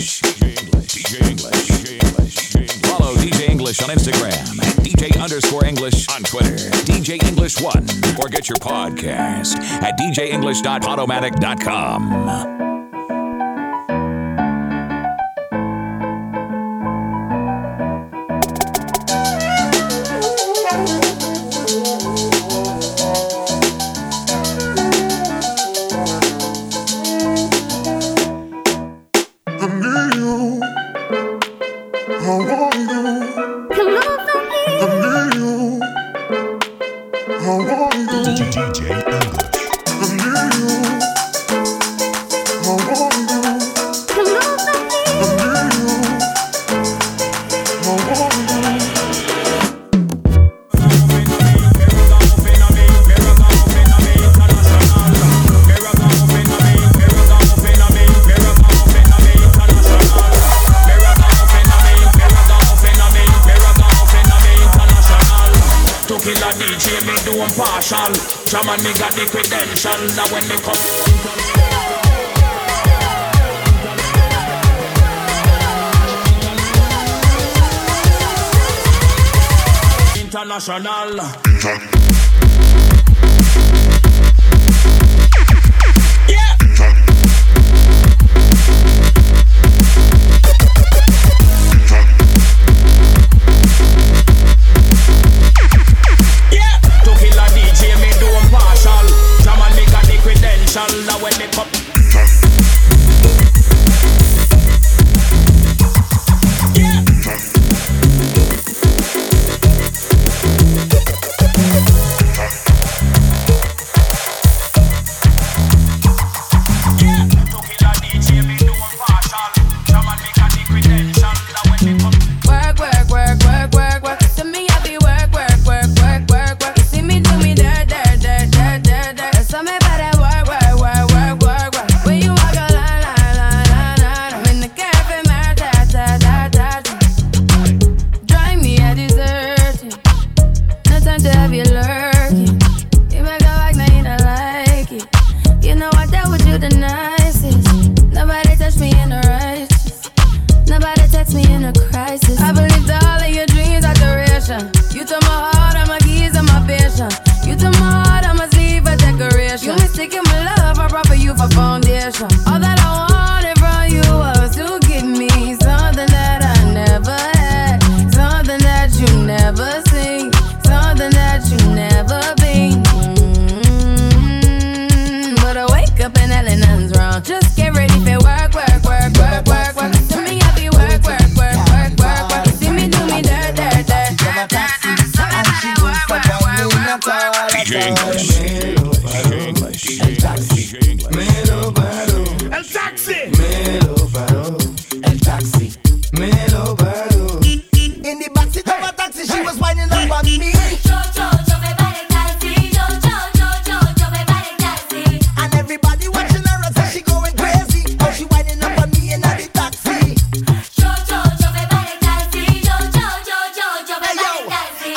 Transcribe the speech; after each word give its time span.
English. 0.00 0.22
DJ 0.22 1.20
English. 1.28 1.68
DJ 1.68 2.00
English. 2.00 2.56
Follow 2.86 3.12
DJ 3.16 3.50
English 3.50 3.82
on 3.82 3.90
Instagram 3.90 4.58
at 4.64 4.74
DJ 4.82 5.20
underscore 5.22 5.66
English 5.66 6.08
on 6.08 6.22
Twitter, 6.22 6.56
DJ 6.86 7.22
English 7.22 7.60
One, 7.60 7.86
or 8.18 8.30
get 8.30 8.48
your 8.48 8.56
podcast 8.56 9.56
at 9.82 9.98
djenglish.podomatic.com. 9.98 12.69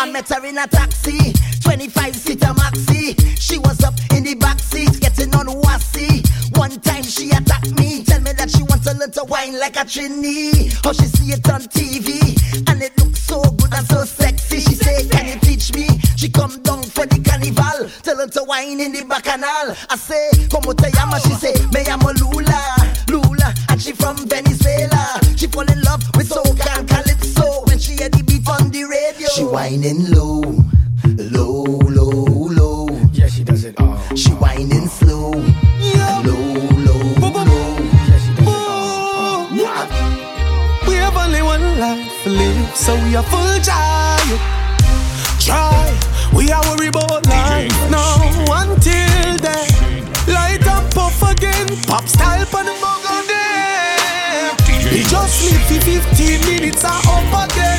I 0.03 0.11
met 0.11 0.27
her 0.27 0.45
in 0.45 0.57
a 0.57 0.67
taxi, 0.67 1.31
25 1.61 2.13
seater 2.13 2.53
maxi. 2.59 3.15
She 3.39 3.57
was 3.57 3.81
up 3.85 3.93
in 4.13 4.25
the 4.25 4.35
back 4.35 4.59
seat, 4.59 4.99
getting 4.99 5.33
on 5.33 5.47
wassy. 5.61 6.21
One 6.59 6.77
time 6.81 7.03
she 7.03 7.29
attacked 7.29 7.71
me, 7.79 8.03
tell 8.03 8.19
me 8.19 8.33
that 8.33 8.51
she 8.51 8.63
wants 8.63 8.85
to 8.85 8.97
learn 8.97 9.11
to 9.11 9.23
wine 9.23 9.57
like 9.57 9.77
a 9.77 9.87
trini. 9.87 10.75
How 10.83 10.91
she 10.91 11.05
see 11.05 11.31
it 11.31 11.49
on 11.49 11.61
TV, 11.71 12.19
and 12.67 12.83
it 12.83 12.91
looks 12.99 13.21
so 13.21 13.43
good 13.55 13.73
and 13.73 13.87
so 13.87 14.03
sexy. 14.03 14.59
She 14.59 14.75
say, 14.75 15.07
Can 15.07 15.25
you 15.25 15.39
teach 15.39 15.73
me? 15.73 15.87
She 16.17 16.27
come 16.27 16.61
down 16.63 16.83
for 16.83 17.05
the 17.05 17.23
carnival, 17.23 17.87
tell 18.03 18.17
her 18.17 18.27
to 18.27 18.43
wine 18.43 18.81
in 18.81 18.91
the 18.91 19.05
bacchanal. 19.05 19.71
I 19.89 19.95
say, 19.95 20.27
Como 20.51 20.73
te 20.73 20.91
llama? 20.91 21.21
She 21.21 21.31
say, 21.39 21.53
Me 21.71 21.79
llamo 21.87 22.11
Lula, 22.19 22.59
Lula, 23.07 23.55
and 23.69 23.81
she 23.81 23.93
from 23.93 24.17
Venezuela. 24.27 25.21
She 25.37 25.47
fall 25.47 25.63
in 25.71 25.79
She 29.33 29.43
whining 29.43 30.11
low, 30.11 30.41
low, 31.31 31.63
low, 31.63 32.23
low. 32.53 32.87
Yeah, 33.13 33.25
she 33.25 33.43
does 33.43 33.63
it 33.63 33.79
all. 33.81 33.97
She 34.15 34.29
whining 34.33 34.87
slow, 34.87 35.31
low, 35.31 36.53
low, 36.85 37.01
low. 37.25 37.77
Yeah, 38.05 38.19
she 38.19 38.33
does 38.35 38.45
it 38.45 38.47
all. 38.47 39.49
We 40.87 40.93
have 40.97 41.17
only 41.17 41.41
one 41.41 41.79
life 41.79 42.23
to 42.25 42.29
live, 42.29 42.75
so 42.75 42.93
we 43.05 43.15
are 43.15 43.23
full 43.23 43.59
child. 43.61 44.39
Try, 45.39 45.97
we 46.31 46.51
are 46.51 46.61
worried 46.69 46.89
about 46.89 47.25
life 47.25 47.89
now 47.89 48.21
until 48.61 49.37
then. 49.41 50.05
Light 50.27 50.67
up, 50.67 50.93
puff 50.93 51.23
again, 51.31 51.65
pop 51.87 52.07
style, 52.07 52.45
for 52.45 52.63
the 52.63 52.75
bug 52.79 53.03
again. 53.25 54.93
We 54.93 55.01
just 55.01 55.51
live 55.51 55.65
for 55.65 55.81
15 55.81 56.39
minutes 56.45 56.83
are 56.83 57.01
up 57.07 57.49
again. 57.49 57.72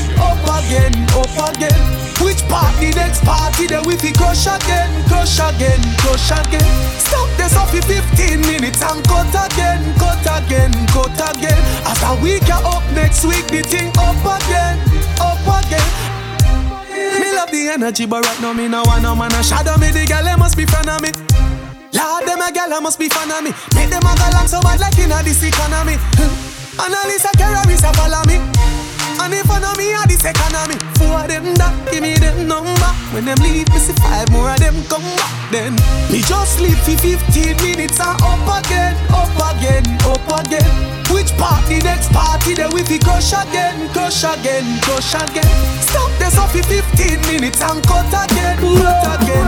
It's 3.14 3.22
party 3.22 3.69
day 3.69 3.78
we 3.87 3.94
fi 3.94 4.11
crush 4.11 4.50
again, 4.50 4.90
crush 5.06 5.38
again, 5.38 5.78
crush 6.02 6.34
again. 6.34 6.66
Stop 6.99 7.31
this 7.38 7.55
off 7.55 7.70
15 7.70 8.43
minutes 8.43 8.82
and 8.82 9.06
cut 9.06 9.31
again, 9.31 9.78
cut 10.02 10.19
again, 10.26 10.75
cut 10.90 11.14
again. 11.14 11.62
As 11.87 12.02
a 12.02 12.19
week, 12.19 12.43
get 12.43 12.58
up 12.66 12.82
next 12.90 13.25
week, 13.25 13.46
the 13.46 13.62
thing 13.62 13.94
up 14.02 14.19
again, 14.19 14.82
up 15.22 15.38
again. 15.46 15.87
Me 16.90 17.31
love 17.38 17.52
the 17.52 17.70
energy, 17.70 18.05
but 18.05 18.26
right 18.26 18.40
now 18.43 18.52
me 18.52 18.66
no 18.66 18.82
want 18.82 19.02
no 19.05 19.14
man 19.14 19.31
a 19.31 19.44
shadow 19.44 19.78
me. 19.78 19.94
The 19.94 20.06
girl 20.10 20.25
they 20.25 20.34
must 20.34 20.56
be 20.56 20.67
fan 20.67 20.88
of 20.88 20.99
me. 20.99 21.14
Lord, 21.94 22.26
them 22.26 22.43
a 22.43 22.50
girl 22.50 22.75
I 22.75 22.81
must 22.82 22.99
be 22.99 23.08
fan 23.08 23.31
of 23.31 23.44
me. 23.46 23.55
Make 23.78 23.90
them 23.94 24.02
a 24.02 24.10
girl 24.19 24.43
so 24.50 24.60
bad 24.60 24.81
like 24.81 24.99
inna 24.99 25.22
this 25.22 25.38
economy. 25.38 26.02
Annalisa 26.82 27.31
Kerr 27.38 27.62
is 27.70 27.84
a 27.87 27.94
follow 27.94 28.26
me. 28.26 28.43
And 29.20 29.34
if 29.34 29.50
I 29.50 29.58
know 29.61 29.75
me, 29.75 29.94
I 29.94 30.06
this 30.06 30.25
economy. 30.25 30.76
Four 30.99 31.20
of 31.20 31.28
them 31.28 31.55
that 31.56 31.75
give 31.90 32.02
me 32.02 32.14
them 32.16 32.49
number. 32.49 32.90
When 33.12 33.25
them 33.25 33.38
leave, 33.43 33.69
me 33.70 33.78
see 33.78 33.94
five 34.02 34.31
more 34.31 34.50
of 34.50 34.58
them 34.58 34.75
come 34.90 35.05
back. 35.16 35.32
Then 35.50 35.75
me 36.11 36.20
just 36.26 36.58
sleep 36.58 36.78
for 36.82 36.99
15 36.99 37.56
minutes 37.62 38.00
and 38.00 38.19
up 38.22 38.43
again, 38.58 38.96
up 39.14 39.31
again, 39.55 39.84
up 40.02 40.26
again. 40.43 40.72
Which 41.14 41.31
party 41.38 41.78
next 41.78 42.11
party? 42.11 42.55
Then 42.55 42.70
we 42.75 42.82
fi 42.82 42.99
crush 42.99 43.32
again, 43.32 43.88
crush 43.94 44.25
again, 44.25 44.66
crush 44.82 45.14
again. 45.14 45.46
Stop 45.78 46.10
this 46.19 46.37
off 46.38 46.50
for 46.50 46.62
15 46.62 47.20
minutes 47.31 47.62
and 47.62 47.78
cut 47.87 48.10
again, 48.10 48.58
cut 48.58 49.22
again, 49.22 49.44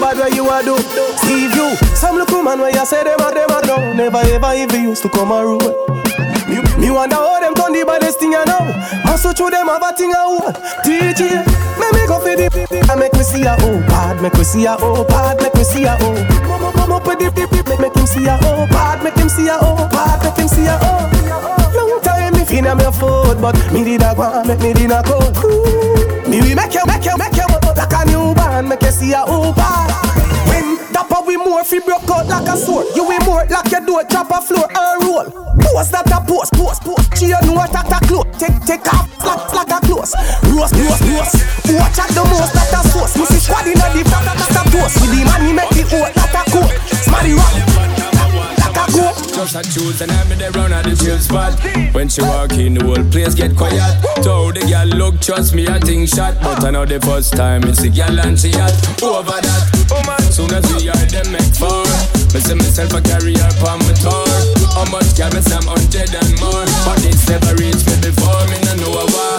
bad 0.00 0.16
where 0.18 0.32
you 0.34 0.48
a 0.50 0.62
do. 0.62 0.76
Steve 1.22 1.54
you, 1.54 1.76
some 1.96 2.16
look 2.16 2.30
woman 2.30 2.60
where 2.60 2.70
you 2.74 2.84
say 2.86 3.02
them 3.04 3.20
a 3.20 3.32
them 3.32 3.50
a 3.50 3.60
do. 3.62 3.76
Never 3.94 4.18
ever 4.18 4.52
even 4.54 4.82
used 4.82 5.02
to 5.02 5.08
come 5.08 5.32
a 5.32 5.42
rule. 5.44 5.72
Me, 6.48 6.62
me 6.78 6.90
wonder 6.90 7.16
how 7.16 7.40
them 7.40 7.54
done 7.54 7.72
the 7.72 7.84
baddest 7.84 8.18
thing 8.20 8.34
I 8.34 8.44
know. 8.44 8.62
Must 9.04 9.36
show 9.36 9.50
them 9.50 9.66
have 9.66 9.82
a 9.82 9.92
thing 9.96 10.12
I 10.14 10.24
want. 10.26 10.56
DJ, 10.84 11.42
me 11.80 11.86
me 11.92 12.06
go 12.06 12.20
for 12.20 12.34
the 12.36 12.46
I 12.90 12.94
make 12.96 13.12
me 13.14 13.22
see 13.22 13.42
a 13.42 13.56
oh 13.58 13.80
bad, 13.88 14.22
make 14.22 14.34
me 14.34 14.44
see 14.44 14.64
a 14.64 14.76
oh 14.78 15.04
bad, 15.04 15.42
make 15.42 15.54
me 15.54 15.64
see 15.64 15.84
a 15.84 15.96
oh. 16.00 16.14
Come 16.46 16.72
come 16.72 16.92
up 16.92 17.06
with 17.06 17.18
the 17.18 17.30
make 17.66 17.80
make 17.80 17.96
him 17.96 18.06
see 18.06 18.26
a 18.26 18.38
oh 18.42 18.66
bad, 18.70 19.02
make 19.02 19.16
him 19.16 19.28
see 19.28 19.48
a 19.48 19.58
oh 19.60 19.88
bad, 19.90 20.22
make 20.22 20.36
him 20.38 20.48
see 20.48 20.66
a 20.66 20.78
oh. 20.80 21.02
Long 21.74 22.00
time 22.02 22.32
me 22.34 22.40
finna 22.46 22.76
me 22.78 22.86
food, 22.94 23.40
but 23.42 23.56
me 23.72 23.82
did 23.84 24.02
a 24.02 24.14
go 24.14 24.44
make 24.44 24.60
me 24.60 24.72
dinner 24.72 25.02
cold. 25.04 25.34
Me 26.28 26.40
we 26.40 26.54
make 26.54 26.74
you, 26.74 26.84
make 26.86 27.04
you, 27.04 27.16
make 27.18 27.35
like 27.76 27.92
a 27.92 28.04
newborn, 28.08 28.68
make 28.68 28.82
you 28.82 28.90
see 28.90 29.12
a 29.12 29.22
bad. 29.52 29.88
When 30.48 30.80
dapper 30.92 31.20
we 31.26 31.36
more 31.36 31.64
fi 31.64 31.78
broke 31.80 32.08
out 32.10 32.26
like 32.26 32.48
a 32.48 32.56
sword. 32.56 32.86
You 32.96 33.06
we 33.06 33.18
more 33.20 33.44
like 33.44 33.70
your 33.70 33.84
door, 33.84 34.02
chop 34.04 34.30
a 34.30 34.40
floor 34.40 34.66
and 34.66 35.04
roll. 35.04 35.28
Post 35.60 35.92
that 35.92 36.10
a 36.10 36.18
post, 36.24 36.52
post, 36.54 36.82
post. 36.82 37.18
She 37.18 37.26
you 37.26 37.40
know 37.44 37.60
that 37.60 37.92
a 37.92 37.98
close. 38.06 38.26
Take, 38.40 38.56
take 38.64 38.88
off 38.92 39.06
like, 39.20 39.52
like 39.52 39.72
a 39.76 39.78
close. 39.84 40.14
Roast, 40.48 40.74
roast, 40.74 41.02
roast. 41.04 41.36
Watch 41.76 41.98
out 42.00 42.10
the 42.16 42.24
most 42.24 42.52
that 42.56 42.72
a 42.72 42.80
sauce. 42.88 43.16
Me 43.16 43.24
see 43.26 43.40
squad 43.44 43.66
inna 43.66 43.86
the 43.92 44.02
front 44.08 44.24
that 44.24 44.56
a 44.56 44.62
post. 44.72 45.00
With 45.00 45.12
the 45.12 45.24
money 45.28 45.52
make 45.52 45.70
the 45.70 45.84
oat 45.96 46.16
like 46.16 46.34
a 46.34 46.42
coat. 46.50 46.72
Smarty 47.04 47.32
rock. 47.34 47.65
Just 49.36 49.56
a 49.56 49.62
choose 49.62 50.00
and 50.00 50.10
I'm 50.12 50.32
in 50.32 50.38
the 50.38 50.50
round 50.52 50.72
at 50.72 50.84
the 50.84 50.96
chill 50.96 51.18
spot. 51.18 51.56
When 51.94 52.08
she 52.08 52.22
walk 52.22 52.52
in, 52.52 52.74
the 52.74 52.84
whole 52.84 53.04
place 53.10 53.34
get 53.34 53.56
quiet. 53.56 53.80
So 54.24 54.52
the 54.52 54.64
girl 54.64 54.88
look, 54.96 55.20
trust 55.20 55.54
me, 55.54 55.68
I 55.68 55.78
think 55.80 56.08
shot. 56.08 56.36
But 56.40 56.64
I 56.64 56.70
know 56.70 56.84
the 56.84 57.00
first 57.00 57.36
time 57.36 57.64
it's 57.64 57.80
the 57.80 57.90
girl 57.90 58.18
and 58.20 58.38
she 58.38 58.52
hot. 58.52 58.72
Over 59.02 59.40
that, 59.40 59.62
oh 59.92 60.02
man, 60.08 60.24
soon 60.32 60.52
as 60.52 60.64
we 60.72 60.88
are 60.88 61.06
them 61.08 61.32
make 61.32 61.52
four. 61.56 61.84
Me 62.32 62.40
see 62.40 62.56
myself 62.56 62.92
a 62.92 63.00
carry 63.00 63.36
her 63.36 63.52
on 63.68 63.80
my 63.84 63.92
tour. 64.00 64.28
How 64.72 64.88
much 64.92 65.16
can 65.16 65.32
me 65.32 65.40
some 65.40 65.64
hundred 65.68 66.12
and 66.12 66.32
more? 66.40 66.64
But 66.84 67.04
it's 67.04 67.28
never 67.28 67.56
reached 67.60 67.88
me 67.88 67.96
before, 68.00 68.44
me 68.48 68.56
no 68.64 68.72
know 68.84 69.00
a 69.00 69.04
war. 69.04 69.36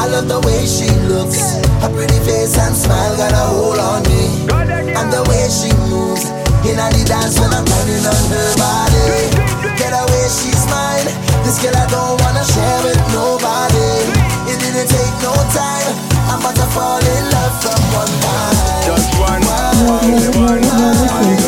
I 0.00 0.08
love 0.08 0.28
the 0.28 0.40
way 0.44 0.64
she 0.64 0.88
looks. 1.12 1.60
Her 1.84 1.92
pretty 1.92 2.20
face 2.24 2.56
and 2.56 2.74
smile 2.76 3.16
got 3.16 3.32
a 3.32 3.44
hold 3.52 3.78
on 3.78 4.02
me. 4.08 4.48
And 4.96 5.12
the 5.12 5.24
way 5.28 5.44
she 5.48 5.72
moves. 5.92 6.39
In 6.60 6.76
the 6.76 7.04
dance 7.08 7.40
when 7.40 7.48
I'm 7.56 7.64
turning 7.64 8.04
on 8.04 8.24
her 8.28 8.52
body. 8.60 9.32
Get 9.80 9.96
away, 9.96 10.28
she's 10.28 10.60
mine. 10.68 11.08
This 11.40 11.56
girl 11.56 11.72
I 11.72 11.88
don't 11.88 12.20
wanna 12.20 12.44
share 12.44 12.80
with 12.84 13.00
nobody. 13.16 14.12
It 14.44 14.60
didn't 14.60 14.92
take 14.92 15.16
no 15.24 15.32
time. 15.56 15.96
I'm 16.28 16.38
about 16.38 16.54
to 16.56 16.68
fall 16.76 17.00
in 17.00 17.24
love 17.32 17.56
from 17.64 17.80
one 17.96 18.12
time. 18.20 18.84
Just 18.84 19.08
one, 19.16 19.40
one, 19.40 20.20
the 20.20 20.30
one, 20.36 21.39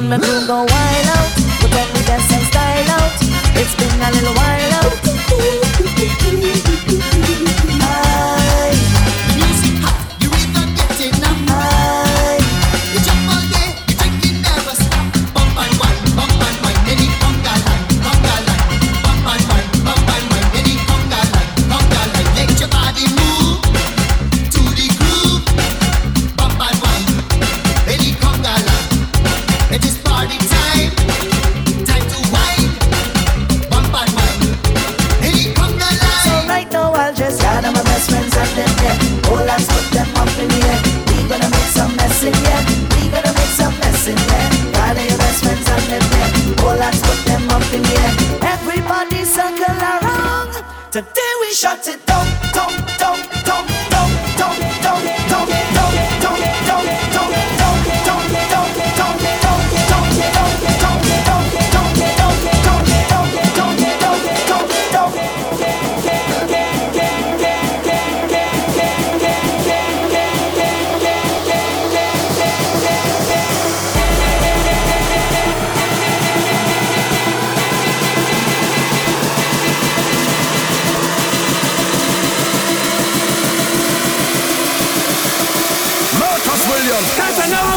and 0.00 0.08
my 0.08 0.18
crew 0.18 0.46
go 0.46 0.64
wild 0.64 1.06
out, 1.16 1.30
put 1.60 1.72
on 1.76 1.88
the 1.92 2.02
best 2.08 2.32
and 2.32 2.46
style 2.46 2.90
out. 2.96 3.12
It's 3.60 3.74
been 3.76 4.00
a 4.00 4.10
little 4.12 4.34
while 4.34 4.49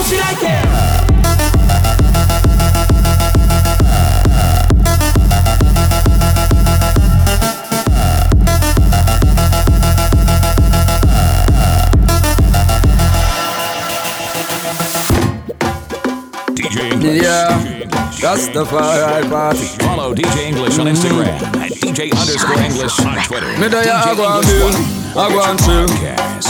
she 0.03 0.17
Yeah. 17.03 17.60
That's 18.22 18.48
the 18.48 18.65
fire 18.65 19.29
party. 19.29 19.92
Follow 20.03 20.15
DJ 20.15 20.48
English 20.51 20.77
on 20.79 20.88
Instagram 20.88 21.39
at 21.63 21.72
DJ 21.79 22.12
underscore 22.12 22.60
English 22.60 23.00
on 23.00 23.15
Twitter. 23.24 23.48
Me 23.57 23.69
there 23.69 23.88
I 23.88 24.13
go 24.13 24.27
and 24.27 24.43
English 24.43 24.75
I 25.15 25.29
go 25.31 25.39
and 25.48 25.60
chill. 25.63 25.88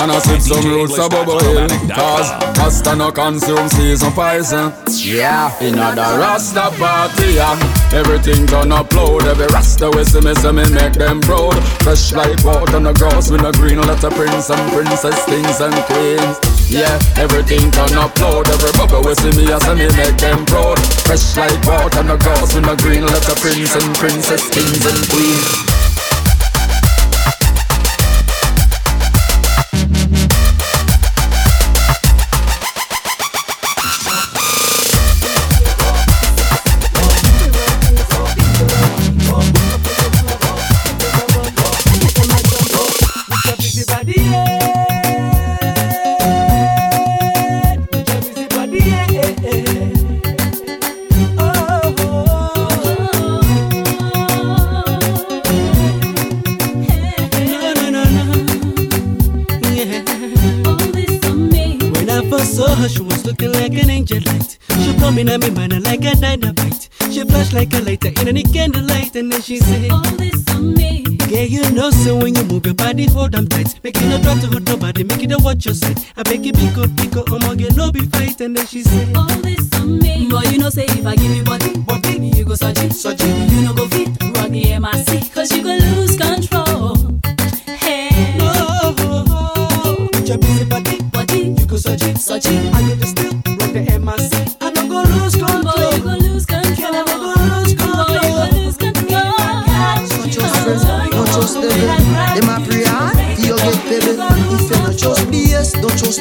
And 0.01 0.12
I 0.12 0.17
sip 0.17 0.41
some 0.41 0.65
roots 0.65 0.98
of 0.98 1.12
bubble 1.12 1.38
hill 1.38 1.69
Cause 1.93 2.33
Rasta 2.57 2.95
no 2.95 3.12
consume 3.12 3.69
season 3.69 4.12
poison. 4.13 4.74
Yeah, 4.89 5.53
in 5.62 5.75
the 5.75 6.17
Rasta 6.17 6.74
party 6.81 7.38
yeah. 7.38 7.93
Everything 7.93 8.48
done 8.48 8.69
upload. 8.69 9.22
Every 9.29 9.45
Rasta 9.45 9.91
we 9.91 10.03
see 10.03 10.22
me, 10.22 10.33
see 10.33 10.51
me 10.51 10.65
make 10.74 10.93
them 10.93 11.22
proud. 11.22 11.53
Fresh 11.86 12.13
like 12.13 12.43
water 12.43 12.77
on 12.77 12.89
the 12.89 12.93
grass 12.93 13.29
with 13.29 13.45
a 13.45 13.51
green. 13.51 13.79
Let 13.79 14.03
a 14.03 14.10
prince 14.10 14.50
and 14.50 14.65
princess, 14.74 15.25
kings 15.25 15.62
and 15.62 15.75
queens 15.86 16.52
Yeah, 16.70 17.00
everything 17.17 17.70
done 17.72 17.96
upload. 17.96 18.48
Every 18.50 18.72
bubble 18.77 19.03
we 19.08 19.15
see 19.15 19.34
me, 19.38 19.48
see 19.48 19.75
me 19.75 19.88
make 19.98 20.17
them 20.17 20.46
proud 20.46 20.79
Fresh 21.05 21.38
like 21.38 21.63
water 21.65 22.03
the 22.03 22.17
grass 22.17 22.55
with 22.55 22.67
a 22.67 22.75
green. 22.82 23.05
Let 23.05 23.27
a 23.29 23.36
prince 23.39 23.75
and 23.75 23.96
princess, 23.96 24.50
kings 24.50 24.86
and 24.86 25.10
queens 25.10 25.92
She 65.13 65.24
blow 65.24 65.38
me 65.38 65.46
in 65.46 65.53
my 65.53 65.67
mind 65.67 65.84
like 65.84 66.03
a 66.05 66.15
dynamite. 66.15 66.89
She 67.12 67.24
flash 67.24 67.53
like 67.53 67.72
a 67.75 67.82
lighter 67.82 68.08
in 68.08 68.27
any 68.27 68.41
candlelight, 68.41 69.15
and 69.15 69.32
then 69.32 69.41
she 69.43 69.58
say, 69.60 69.88
All 69.89 70.01
this 70.01 70.43
on 70.50 70.74
me. 70.74 71.05
Yeah, 71.29 71.43
you 71.43 71.70
know, 71.72 71.91
so 71.91 72.15
when 72.15 72.34
you 72.34 72.43
move 72.46 72.65
your 72.65 72.74
body, 72.74 73.05
hold 73.05 73.34
them 73.34 73.48
tight. 73.48 73.79
Make 73.84 73.98
it 73.98 74.08
no 74.08 74.20
drop 74.20 74.39
to 74.39 74.48
hurt 74.48 74.63
nobody, 74.63 75.03
make 75.03 75.22
it 75.22 75.32
a 75.32 75.38
watch 75.38 75.65
your 75.65 75.75
side. 75.75 76.00
I 76.17 76.24
beg 76.24 76.43
you, 76.46 76.53
pick 76.53 76.77
up, 76.79 76.89
pick 76.98 77.15
up, 77.15 77.32
I'm 77.32 77.39
gonna 77.41 77.55
get 77.55 77.75
no 77.75 77.91
be 77.91 78.01
fight, 78.08 78.41
and 78.41 78.58
then 78.58 78.65
she 78.65 78.82
say, 78.82 79.13
All 79.13 79.27
this 79.27 79.72
on 79.75 80.00
me. 80.00 80.27
Boy, 80.29 80.41
you 80.50 80.58
know, 80.58 80.70
say 80.70 80.86
if 80.86 81.05
I 81.05 81.15
give 81.15 81.36
you 81.36 81.43
body, 81.43 81.77
body, 81.77 82.17
you 82.17 82.43
go 82.43 82.55
search 82.55 82.79
it, 82.79 82.93
search 82.93 83.22
it. 83.22 83.51
You 83.51 83.62
know, 83.62 83.74
go 83.75 83.88
fit, 83.89 84.08
rock 84.36 84.50
the 84.50 84.79
MIC, 84.79 85.32
cause 85.32 85.55
you 85.55 85.62
go 85.62 85.75
lose 85.75 86.02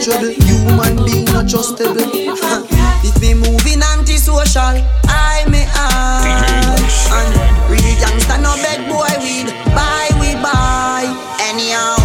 BS, 0.03 0.11
trouble. 0.11 0.31
Human 0.47 1.05
being 1.05 1.25
not 1.27 1.47
just 1.47 1.77
stable. 1.77 2.03
If 3.05 3.21
me 3.21 3.35
moving 3.35 3.83
antisocial, 3.83 4.79
I 5.09 5.45
me 5.51 5.65
hard. 5.67 6.79
And 7.11 7.31
real 7.71 7.95
gangsta 7.99 8.39
no 8.43 8.55
beg 8.63 8.87
boy 8.87 9.11
weed, 9.23 9.51
buy 9.75 10.07
we 10.21 10.35
buy. 10.39 11.07
Anyhow, 11.51 11.99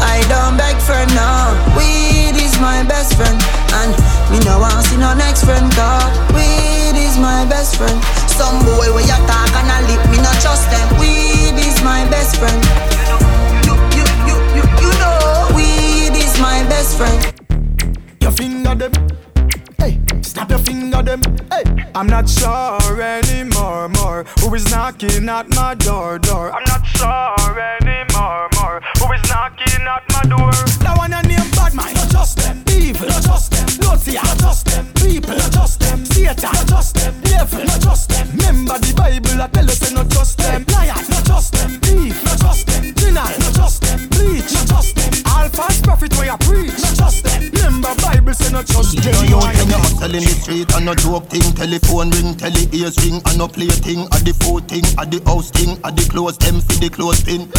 I 0.00 0.24
don't 0.28 0.56
beg 0.56 0.76
friend 0.80 1.12
now. 1.14 1.52
Weed 1.76 2.40
is 2.40 2.58
my 2.60 2.82
best 2.84 3.16
friend, 3.16 3.36
and 3.84 3.92
me 4.32 4.40
no 4.44 4.58
want 4.60 4.84
see 4.86 4.96
no 4.96 5.12
next 5.14 5.44
friend. 5.44 5.68
Cause 5.72 6.08
weed 6.32 6.96
is 6.96 7.18
my 7.18 7.44
best 7.44 7.76
friend. 7.76 8.00
Some 8.28 8.64
boy 8.64 8.88
when 8.94 9.04
you 9.04 9.20
talk 9.28 9.52
and 9.60 9.68
a 9.68 9.78
lip, 9.88 10.00
me 10.10 10.16
not 10.24 10.36
trust 10.40 10.70
them. 10.72 10.99
Knocking 25.00 25.28
at 25.28 25.48
my 25.54 25.74
door, 25.74 26.18
door? 26.18 26.52
I'm 26.52 26.64
not 26.64 26.84
sure 26.86 27.60
anymore, 27.80 28.48
more. 28.60 28.80
Who 28.98 29.12
is 29.12 29.22
knocking 29.30 29.86
at 29.88 30.04
my 30.12 30.22
door? 30.28 30.52
That 30.84 30.94
one 30.98 31.10
your 31.12 31.22
name 31.22 31.50
bad 31.52 31.74
man, 31.74 31.94
not 31.94 32.10
just 32.10 32.36
them. 32.38 32.62
Evil, 32.68 33.08
not 33.08 33.22
just 33.22 33.50
them. 33.50 33.68
Naughty, 33.80 34.14
not 34.14 34.38
just 34.38 34.66
them. 34.66 34.86
People, 34.94 35.36
not 35.36 35.52
just 35.52 35.80
them. 35.80 36.04
Satan, 36.04 36.36
not 36.52 36.66
just 36.68 36.94
them. 36.96 37.14
Devil, 37.22 37.64
not 37.64 37.80
just 37.80 38.08
them. 38.10 38.28
Remember 38.30 38.78
the 38.78 38.92
Bible, 38.94 39.40
I 39.42 39.46
tell 39.48 39.70
us, 39.70 39.78
say 39.78 39.94
not 39.94 40.08
just 40.08 40.36
them. 40.38 40.64
Liar, 40.68 40.94
not 41.08 41.24
just 41.24 41.52
them. 41.54 41.70
Thief, 41.80 42.24
not 42.24 42.38
just 42.38 42.66
them. 42.66 42.84
Sinner, 42.96 43.24
not 43.40 43.54
just 43.56 43.80
them. 43.82 44.00
Bleach, 44.10 44.52
not 44.52 44.66
just 44.68 44.96
them. 44.96 45.12
All 45.32 45.48
false 45.48 45.80
prophet 45.80 46.12
where 46.18 46.26
you 46.28 46.36
preach, 46.44 46.76
not 46.76 46.94
just 47.08 47.24
them. 47.24 47.40
Remember 47.56 47.94
Bible, 48.04 48.34
say 48.34 48.52
not 48.52 48.66
just 48.66 48.94
You 48.94 49.00
them. 49.00 49.12
know 49.16 49.22
you 49.24 49.36
when 49.40 49.56
you 49.56 49.78
hustle 49.80 50.12
in 50.12 50.20
the 50.20 50.34
street 50.36 50.68
and 50.76 50.84
no 50.84 50.94
joke 50.94 51.24
thing 51.32 51.49
Telephone 51.60 52.08
ring, 52.16 52.32
tele 52.40 52.64
ears 52.72 52.96
ring 53.04 53.20
and 53.20 53.36
no 53.36 53.46
play 53.46 53.68
thing 53.68 54.08
At 54.16 54.24
the 54.24 54.32
food 54.40 54.64
thing, 54.64 54.80
at 54.96 55.12
the 55.12 55.20
house 55.28 55.52
thing, 55.52 55.76
at 55.84 55.92
the 55.92 56.08
clothes 56.08 56.40
them 56.40 56.56
for 56.56 56.72
the 56.80 56.88
clothes 56.88 57.20
pin 57.20 57.52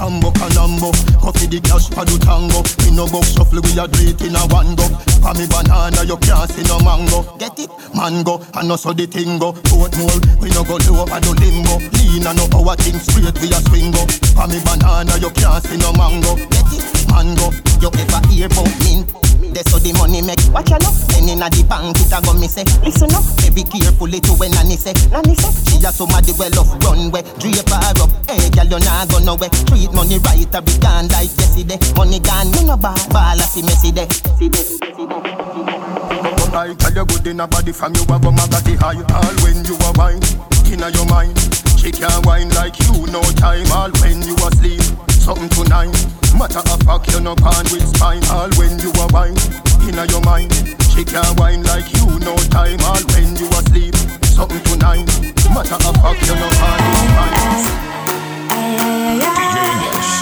Rambo 0.00 0.32
Kanambo, 0.32 0.88
coffee 1.20 1.44
the 1.44 1.60
cash 1.60 1.92
for 1.92 2.08
the 2.08 2.16
tango. 2.16 2.64
Me 2.82 2.96
no 2.96 3.04
box 3.12 3.36
shuffle, 3.36 3.60
we 3.60 3.76
a 3.76 3.84
do 3.84 4.16
in 4.24 4.32
a 4.32 4.40
one 4.48 4.72
go. 4.74 4.88
For 5.20 5.36
me 5.36 5.44
banana, 5.44 6.08
you 6.08 6.16
can't 6.24 6.48
see 6.48 6.64
no 6.64 6.80
mango. 6.80 7.22
Get 7.36 7.60
it? 7.60 7.68
Mango, 7.92 8.40
and 8.56 8.72
no 8.72 8.80
so 8.80 8.96
the 8.96 9.04
thing 9.04 9.36
go. 9.36 9.52
Boat 9.68 9.92
more, 10.00 10.18
we 10.40 10.48
no 10.56 10.64
go 10.64 10.80
low 10.88 11.04
over 11.04 11.20
the 11.20 11.36
limbo 11.36 11.84
Lean 12.00 12.24
and 12.24 12.34
no 12.34 12.48
our 12.56 12.74
thing 12.80 12.96
straight, 12.96 13.36
we 13.44 13.52
a 13.52 13.60
swing 13.68 13.92
go 13.92 14.02
For 14.32 14.48
me 14.48 14.58
banana, 14.64 15.20
you 15.20 15.30
can't 15.36 15.60
see 15.60 15.76
no 15.76 15.92
mango. 15.92 16.40
Get 16.48 16.72
it? 16.72 16.82
Mango, 17.12 17.52
you 17.78 17.92
ever 17.92 18.20
hear 18.32 18.48
about 18.48 18.72
mint? 18.80 19.21
That's 19.52 19.70
how 19.70 19.78
the 19.78 19.92
money 20.00 20.22
make. 20.24 20.40
Watch 20.52 20.72
out, 20.72 20.82
no. 20.82 20.90
Then 21.12 21.28
inna 21.28 21.48
the 21.52 21.62
bank, 21.68 22.00
it 22.00 22.12
a 22.12 22.18
go 22.24 22.32
me 22.34 22.48
say. 22.48 22.64
Listen 22.82 23.12
up, 23.12 23.24
baby 23.44 23.62
carefully 23.68 24.20
to 24.24 24.32
when 24.40 24.50
nanny 24.52 24.76
say. 24.76 24.96
Nanny 25.12 25.36
say, 25.36 25.52
she 25.68 25.76
a 25.84 25.92
somebody 25.92 26.32
well 26.40 26.56
off 26.58 26.72
runway. 26.84 27.22
Drape 27.38 27.68
her 27.68 27.96
up, 28.00 28.10
hey 28.28 28.48
girl 28.50 28.68
you 28.68 28.80
nah 28.80 29.04
go 29.06 29.18
nowhere. 29.20 29.52
Treat 29.68 29.92
money 29.92 30.18
right, 30.24 30.48
a 30.48 30.60
be 30.64 30.72
gone 30.80 31.08
like 31.12 31.32
yesterday. 31.36 31.78
Money 31.94 32.18
gone, 32.20 32.50
me 32.52 32.64
no 32.64 32.76
ball, 32.76 32.96
ball 33.12 33.38
a 33.38 33.44
see 33.44 33.62
messy 33.62 33.92
day. 33.92 34.08
See 34.40 34.48
day, 34.48 34.62
see 34.64 34.80
day, 34.80 34.92
see 34.96 35.06
day. 35.68 35.92
I 36.52 36.74
tell 36.74 36.92
you 36.92 37.04
good 37.06 37.26
in 37.26 37.40
a 37.40 37.46
body 37.48 37.72
from 37.72 37.94
you 37.94 38.02
a 38.02 38.16
go 38.20 38.30
magati 38.30 38.76
high 38.76 39.00
All 39.16 39.34
when 39.40 39.64
you 39.64 39.72
a 39.72 39.90
wine, 39.96 40.20
inna 40.68 40.90
your 40.92 41.06
mind 41.08 41.32
She 41.80 41.90
can't 41.90 42.24
wine 42.26 42.50
like 42.50 42.78
you 42.80 43.06
no 43.08 43.22
time 43.40 43.64
All 43.72 43.90
when 44.04 44.20
you 44.20 44.36
asleep, 44.36 44.84
something 45.22 45.48
tonight 45.50 45.94
Matter 46.36 46.58
of 46.58 46.82
fact 46.82 47.12
you 47.12 47.20
no 47.20 47.34
pan 47.36 47.64
with 47.70 47.86
spine 47.94 48.24
All 48.34 48.50
when 48.58 48.78
you 48.82 48.90
a 48.98 49.06
wine, 49.14 49.38
inna 49.86 50.04
your 50.10 50.20
mind 50.22 50.52
She 50.90 51.04
can't 51.04 51.38
wine 51.38 51.62
like 51.62 51.86
you 51.94 52.18
no 52.18 52.34
time 52.50 52.80
All 52.82 53.02
when 53.14 53.36
you 53.38 53.46
asleep, 53.54 53.94
something 54.26 54.62
tonight 54.66 55.06
Matter 55.54 55.78
of 55.78 55.94
fact 56.02 56.26
you 56.26 56.34
no 56.34 56.48
pan 56.58 56.80
with 56.90 57.06
spine 57.06 57.72
DJ 59.22 59.58
English. 59.62 60.12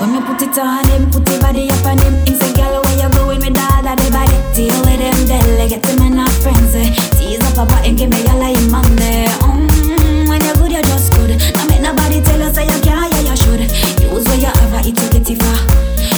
When 0.00 0.12
me 0.12 0.20
put 0.20 0.42
it 0.42 0.58
on 0.58 0.88
him, 0.88 1.10
put 1.10 1.24
the 1.26 1.38
body 1.40 1.68
up 1.70 1.84
on 1.84 1.98
him. 1.98 2.14
Him 2.24 2.34
say, 2.38 2.52
girl, 2.54 2.82
where 2.82 2.96
you 3.02 3.10
going 3.14 3.40
with 3.40 3.58
all 3.58 3.86
of 3.86 3.98
the 3.98 4.10
body? 4.10 4.36
Deal 4.54 4.78
with 4.86 5.00
him, 5.00 5.26
delegate 5.26 5.84
him 5.84 6.02
and 6.02 6.16
not 6.16 6.30
friends. 6.30 6.74
Eh? 6.74 7.17
Tease 7.28 7.42
up 7.42 7.68
about 7.68 7.84
him, 7.84 7.94
give 7.94 8.08
me 8.08 8.24
of 8.24 8.40
him 8.40 8.70
money. 8.70 9.26
Mm, 9.44 10.28
when 10.30 10.42
you're 10.46 10.54
good, 10.54 10.72
you're 10.72 10.80
just 10.80 11.12
good. 11.12 11.28
Now 11.56 11.66
make 11.66 11.82
nobody 11.82 12.22
tell 12.22 12.40
us 12.42 12.54
that 12.54 12.64
you 12.64 12.80
can't, 12.80 13.12
yeah, 13.12 13.20
you 13.20 13.36
should. 13.36 13.60
Use 14.00 14.24
what 14.24 14.38
you 14.38 14.46
have, 14.46 14.72
I 14.72 14.88
eat 14.88 14.96
to 14.96 15.10
get 15.10 15.28
it 15.28 15.36
far. 15.36 15.58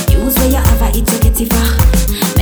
Use 0.09 0.37
what 0.37 0.47
you 0.47 0.55
have, 0.55 0.83
I 0.83 0.93
eat 0.95 1.07
to 1.09 1.19
get 1.19 1.41
it 1.41 1.53
far. 1.53 2.40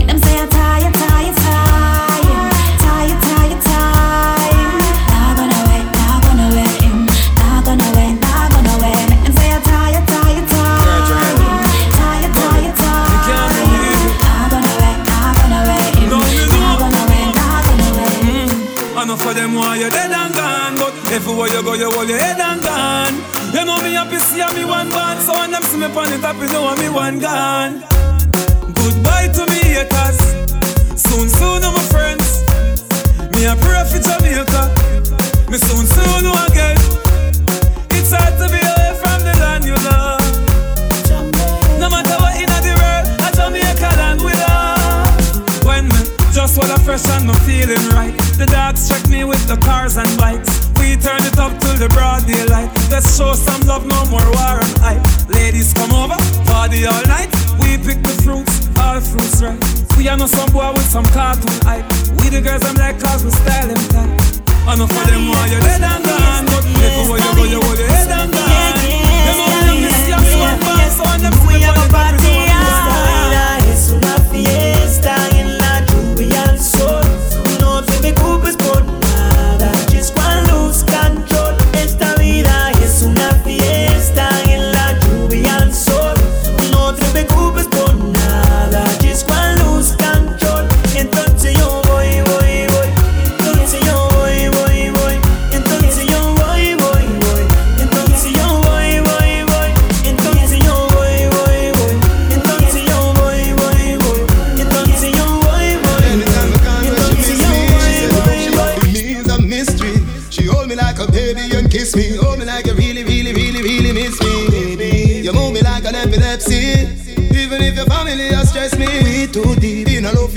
Go 21.69 21.75
you 21.75 21.91
hold 21.93 22.09
your 22.09 22.19
head 22.19 22.41
and 22.41 22.63
gone. 22.63 23.15
You 23.53 23.65
know 23.65 23.77
me 23.85 23.93
happy 23.93 24.17
see 24.17 24.41
me 24.57 24.65
one 24.65 24.89
gone 24.91 25.21
So 25.21 25.35
when 25.35 25.51
them 25.51 25.63
see 25.65 25.77
me 25.77 25.87
on 25.87 26.09
the 26.09 26.19
top 26.21 26.37
you 26.41 26.49
know 26.49 26.75
me 26.77 26.89
one 26.89 27.19
gone. 27.19 27.85
Goodbye 28.73 29.29
to 29.37 29.45
me 29.53 29.61
haters. 29.77 30.19
Soon 30.97 31.29
soon 31.29 31.61
I'm 31.65 31.75
my 31.77 31.85
friends. 31.93 32.45
Me 33.35 33.45
a 33.45 33.55
pray 33.61 33.85
for 33.85 34.01
Jamaica. 34.01 34.63
Me 35.51 35.59
soon 35.59 35.85
soon 35.85 36.25
know 36.25 36.37
again. 36.49 36.79
It's 37.93 38.13
hard 38.17 38.35
to 38.41 38.47
be 38.49 38.61
away 38.73 38.93
from 39.03 39.19
the 39.29 39.35
land 39.43 39.65
you 39.69 39.77
love. 39.93 40.25
No 41.81 41.91
matter 41.93 42.17
what 42.23 42.33
in 42.41 42.49
the 42.49 42.75
world 42.81 43.07
I 43.21 43.29
Jamaica 43.37 43.91
land 44.01 44.21
we 44.25 44.33
love. 44.33 45.65
When 45.69 45.85
me 45.89 46.01
just 46.33 46.57
while 46.57 46.73
I 46.73 46.79
fresh 46.81 47.09
and 47.13 47.27
me 47.29 47.35
feeling 47.45 47.85
right. 47.93 48.17
The 48.41 48.47
dogs 48.47 48.89
check 48.89 49.07
me 49.11 49.25
with 49.25 49.45
the 49.49 49.57
cars 49.57 49.97
and 49.99 50.09
bikes 50.17 50.68
We 50.89 50.97
turn 50.97 51.21
it 51.21 51.37
up 51.37 51.53
till 51.61 51.77
the 51.77 51.93
broad 51.93 52.25
daylight. 52.25 52.73
Let's 52.89 53.13
show 53.13 53.35
some 53.37 53.61
love, 53.69 53.85
no 53.85 54.09
more 54.09 54.25
war 54.25 54.57
and 54.57 54.77
hype. 54.81 55.05
Ladies 55.29 55.77
come 55.77 55.93
over, 55.93 56.17
party 56.49 56.89
all 56.89 57.05
night. 57.05 57.29
We 57.61 57.77
pick 57.77 58.01
the 58.01 58.17
fruits, 58.25 58.65
all 58.81 58.97
fruits 58.97 59.45
right 59.45 59.61
We 60.01 60.09
are 60.09 60.17
not 60.17 60.33
some 60.33 60.49
boy 60.49 60.73
with 60.73 60.89
some 60.89 61.05
cartoon 61.13 61.53
hype. 61.69 61.85
We 62.17 62.33
the 62.33 62.41
girls 62.41 62.65
I'm 62.65 62.73
like 62.81 62.97
cause 63.05 63.21
we 63.21 63.29
style 63.37 63.69
them 63.69 63.85
tight. 63.93 64.17
Enough 64.65 64.89
of 64.89 65.05
them 65.13 65.29
want 65.29 65.53
you 65.53 65.61
dead 65.61 65.85
and 65.85 66.05
gone? 66.09 66.49
But 66.57 66.65
everywhere 66.81 67.21
you 67.21 67.33
go 67.37 67.45
you 67.45 67.61
your 67.61 67.89
head 67.93 68.09
and 68.09 68.33
gone. 68.33 68.81
You 68.81 69.33
know 69.37 69.45
when 69.45 69.61
you 69.69 69.77
miss 69.85 70.09
your 70.09 70.25
soul 70.25 70.57
fast 70.57 70.97
So 70.97 71.05
when 71.05 71.21
them 71.21 71.37
see 71.37 71.61
me 71.61 71.69
on 71.69 71.77
the 71.77 72.48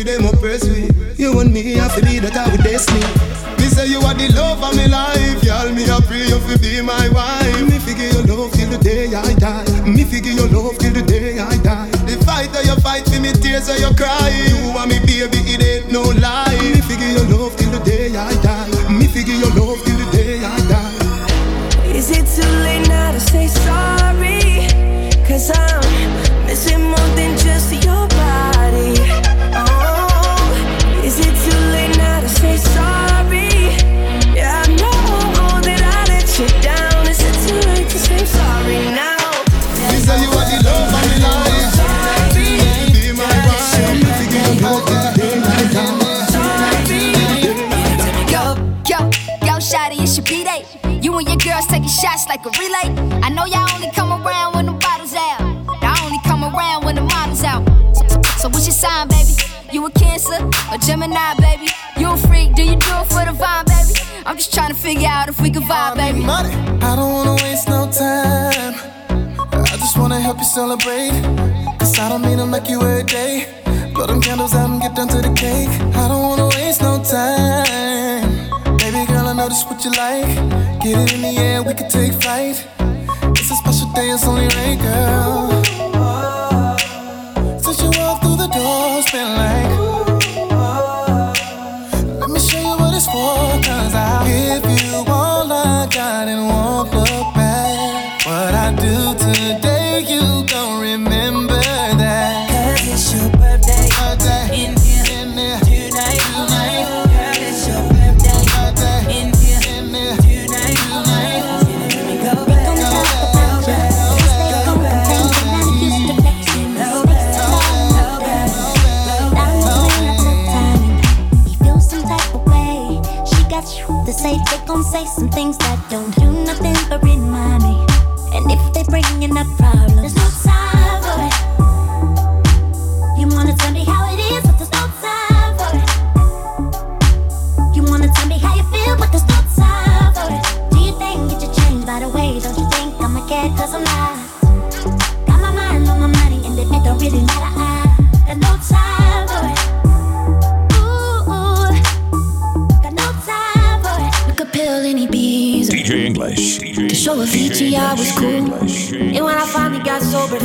them 0.04 0.24
we. 0.42 0.90
You 1.18 1.40
and 1.40 1.54
me 1.54 1.76
have 1.78 1.96
to 1.96 2.02
be 2.02 2.20
that 2.20 2.36
I 2.36 2.50
would 2.50 2.64
destiny. 2.64 3.04
Me 3.62 3.70
say 3.70 3.88
you 3.88 4.00
are 4.02 4.14
the 4.14 4.30
love 4.34 4.64
of 4.64 4.74
my 4.76 4.86
life, 4.88 5.44
y'all. 5.44 5.70
Me 5.70 5.86
a 5.86 6.02
pray 6.02 6.26
you 6.26 6.40
to 6.40 6.58
be 6.58 6.82
my 6.82 7.10
wife. 7.10 7.62
Me 7.70 7.78
figure 7.78 8.10
your 8.10 8.26
love 8.26 8.52
till 8.54 8.70
the 8.70 8.80
day 8.82 9.14
I 9.14 9.34
die. 9.36 9.66
Me 9.86 10.04
figure 10.04 10.32
your 10.34 10.48
love 10.50 10.78
till 10.80 10.94
the 10.94 11.04
day 11.04 11.38
I 11.38 11.58
die. 11.62 11.92
The 12.10 12.18
fight 12.26 12.50
that 12.54 12.66
you 12.66 12.76
fight 12.82 13.06
for 13.06 13.20
me, 13.22 13.34
tears 13.34 13.68
that 13.68 13.78
you 13.78 13.94
cry. 13.94 14.30
You 14.34 14.74
and 14.74 14.90
me 14.90 14.98
baby, 15.06 15.41
like 52.44 52.56
a 52.56 52.60
relay. 52.60 53.22
I 53.22 53.30
know 53.30 53.46
y'all 53.46 53.70
only 53.74 53.92
come 53.92 54.12
around 54.12 54.56
when 54.56 54.66
the 54.66 54.74
bottles 54.74 55.14
out. 55.14 55.40
Y'all 55.82 56.06
only 56.06 56.20
come 56.24 56.44
around 56.44 56.86
when 56.86 56.96
the 56.96 57.02
models 57.02 57.44
out. 57.44 57.64
So, 57.96 58.06
so, 58.38 58.50
what's 58.50 58.66
your 58.66 58.74
sign, 58.74 59.08
baby? 59.08 59.34
You 59.72 59.86
a 59.86 59.92
Cancer 59.92 60.40
a 60.72 60.78
Gemini, 60.78 61.36
baby? 61.36 61.68
You 61.98 62.12
a 62.12 62.18
freak? 62.18 62.56
Do 62.56 62.64
you 62.64 62.76
do 62.76 62.92
it 63.02 63.08
for 63.08 63.24
the 63.26 63.34
vibe, 63.34 63.66
baby? 63.68 64.00
I'm 64.26 64.38
just 64.38 64.54
trying 64.54 64.70
to 64.70 64.76
figure 64.76 65.08
out 65.08 65.30
if 65.30 65.40
we 65.42 65.50
can 65.50 65.64
vibe, 65.64 65.96
baby. 65.96 66.24
I 66.26 66.96
don't 66.96 67.14
wanna 67.14 67.36
waste 67.44 67.68
no 67.68 67.90
time. 67.92 68.76
I 69.52 69.78
just 69.78 69.98
wanna 69.98 70.20
help 70.20 70.38
you 70.38 70.46
celebrate. 70.46 71.12
Cause 71.80 71.98
I 72.00 72.10
don't 72.10 72.22
mean 72.22 72.38
to 72.38 72.46
make 72.46 72.70
you 72.70 72.82
every 72.82 73.04
day. 73.04 73.48
Blow 73.94 74.08
them 74.08 74.22
candles 74.22 74.54
out 74.54 74.70
and 74.70 74.82
get 74.82 74.96
down 74.96 75.08
to 75.10 75.22
the 75.22 75.34
cake. 75.34 75.70
I 75.96 76.08
don't 76.08 76.22
wanna 76.22 76.48
waste 76.50 76.82
no 76.82 77.04
time. 77.04 77.91
Know 79.42 79.50
this 79.50 79.66
what 79.66 79.84
you 79.84 79.90
like. 79.94 80.36
Get 80.82 81.00
it 81.00 81.14
in 81.16 81.22
the 81.24 81.36
air, 81.40 81.64
we 81.64 81.74
can 81.74 81.90
take 81.90 82.14
flight. 82.14 82.64
It's 83.40 83.50
a 83.50 83.56
special 83.56 83.92
day, 83.94 84.12
it's 84.12 84.24
only 84.24 84.46
right, 84.46 84.78
girl. 84.80 85.61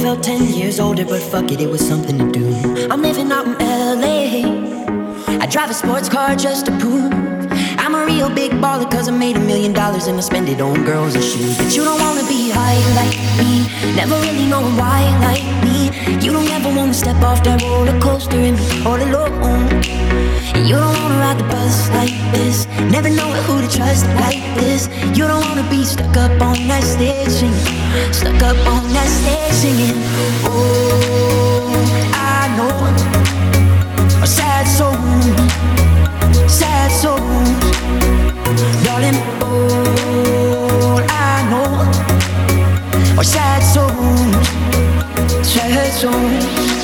Felt 0.07 0.23
10 0.23 0.55
years 0.55 0.79
older, 0.79 1.05
but 1.05 1.21
fuck 1.21 1.51
it, 1.51 1.61
it 1.61 1.69
was 1.69 1.85
something 1.85 2.17
to 2.17 2.31
do. 2.31 2.89
I'm 2.93 3.03
living 3.03 3.33
out 3.33 3.45
in 3.45 3.55
LA. 3.59 5.39
I 5.43 5.47
drive 5.47 5.69
a 5.69 5.75
sports 5.75 6.09
car 6.09 6.37
just 6.37 6.67
to 6.67 6.73
prove 6.79 7.13
I'm 7.85 7.93
a 7.97 8.07
real 8.07 8.31
big 8.33 8.53
baller 8.53 8.89
cause 8.89 9.09
I 9.09 9.11
made 9.11 9.35
a 9.35 9.41
million 9.41 9.73
dollars 9.73 10.07
and 10.07 10.17
I 10.17 10.21
spend 10.21 10.49
it 10.49 10.61
on 10.61 10.85
girls 10.85 11.17
and 11.17 11.25
shoes. 11.25 11.59
But 11.59 11.75
you 11.75 11.83
don't 11.83 12.01
wanna 12.01 12.23
be 12.29 12.51
high 12.51 12.79
like 13.01 13.19
me. 13.41 13.67
Never 13.97 14.15
really 14.21 14.47
knowing 14.47 14.77
why 14.77 15.01
like. 15.27 15.66
You 16.07 16.33
don't 16.33 16.49
ever 16.51 16.69
wanna 16.69 16.95
step 16.95 17.21
off 17.23 17.43
that 17.45 17.63
roller 17.63 17.99
coaster 18.01 18.39
and 18.39 18.57
be 18.57 18.83
all 18.87 18.97
alone. 18.97 19.43
And 20.55 20.69
you 20.69 20.77
don't 20.77 20.97
wanna 21.03 21.19
ride 21.19 21.39
the 21.39 21.45
bus 21.45 21.91
like 21.91 22.15
this. 22.33 22.67
Never 22.91 23.11
know 23.11 23.31
who 23.47 23.61
to 23.61 23.69
trust 23.77 24.07
like 24.23 24.43
this. 24.55 24.89
You 25.19 25.27
don't 25.27 25.45
wanna 25.49 25.69
be 25.69 25.85
stuck 25.85 26.17
up 26.17 26.41
on 26.41 26.69
that 26.69 26.85
stage 26.85 27.29
singing. 27.29 28.13
Stuck 28.13 28.41
up 28.43 28.57
on 28.75 28.83
that 28.95 29.09
stage 29.19 29.55
singing. 29.63 29.99
Oh, 30.47 31.75
I 32.15 32.49
know. 32.57 32.77
A 34.23 34.27
sad 34.27 34.65
soul. 34.79 34.95
Sad 36.49 36.91
souls. 37.03 37.67
Darling, 38.85 39.19
all 39.43 41.03
I 41.11 41.35
know 41.51 41.71
are 43.19 43.25
sad 43.25 43.66
sad 45.97 46.76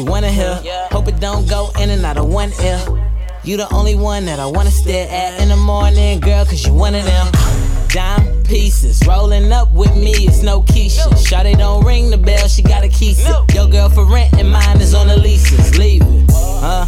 you 0.00 0.10
wanna 0.10 0.30
hear. 0.30 0.54
Hope 0.90 1.08
it 1.08 1.20
don't 1.20 1.48
go 1.48 1.70
in 1.78 1.90
and 1.90 2.04
out 2.04 2.16
of 2.16 2.26
one 2.26 2.52
ear. 2.62 2.80
You 3.44 3.56
the 3.56 3.72
only 3.72 3.96
one 3.96 4.24
that 4.26 4.38
I 4.40 4.46
wanna 4.46 4.70
stare 4.70 5.08
at 5.10 5.40
in 5.40 5.48
the 5.48 5.56
morning, 5.56 6.20
girl, 6.20 6.44
cause 6.44 6.64
you 6.66 6.72
one 6.72 6.94
of 6.94 7.04
them. 7.04 7.26
Dime 7.88 8.42
pieces, 8.44 9.02
rolling 9.06 9.52
up 9.52 9.70
with 9.72 9.94
me, 9.94 10.12
it's 10.26 10.42
no 10.42 10.62
Keisha. 10.62 11.08
Shawty 11.26 11.56
don't 11.58 11.84
ring 11.84 12.10
the 12.10 12.16
bell, 12.16 12.48
she 12.48 12.62
got 12.62 12.82
a 12.82 12.88
key. 12.88 13.14
Your 13.54 13.68
girl 13.68 13.88
for 13.90 14.04
rent 14.04 14.32
and 14.38 14.50
mine 14.50 14.80
is 14.80 14.94
on 14.94 15.08
the 15.08 15.16
leases. 15.16 15.76
Leave 15.76 16.02
it, 16.02 16.30
huh? 16.30 16.86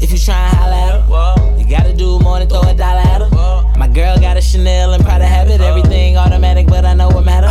If 0.00 0.12
you 0.12 0.18
try 0.18 0.48
and 0.48 0.56
holla 0.56 0.76
at 0.76 1.48
her, 1.48 1.58
you 1.58 1.68
gotta 1.68 1.92
do 1.92 2.18
more 2.20 2.38
than 2.38 2.48
throw 2.48 2.62
a 2.62 2.74
dollar 2.74 3.00
at 3.00 3.20
her. 3.20 3.78
My 3.78 3.88
girl 3.88 4.18
got 4.18 4.36
a 4.36 4.40
Chanel 4.40 4.94
and 4.94 5.04
Prada 5.04 5.26
habit, 5.26 5.60
everything 5.60 6.16
automatic, 6.16 6.68
but 6.68 6.84
I 6.86 6.94
know 6.94 7.08
what 7.08 7.24
matter. 7.24 7.50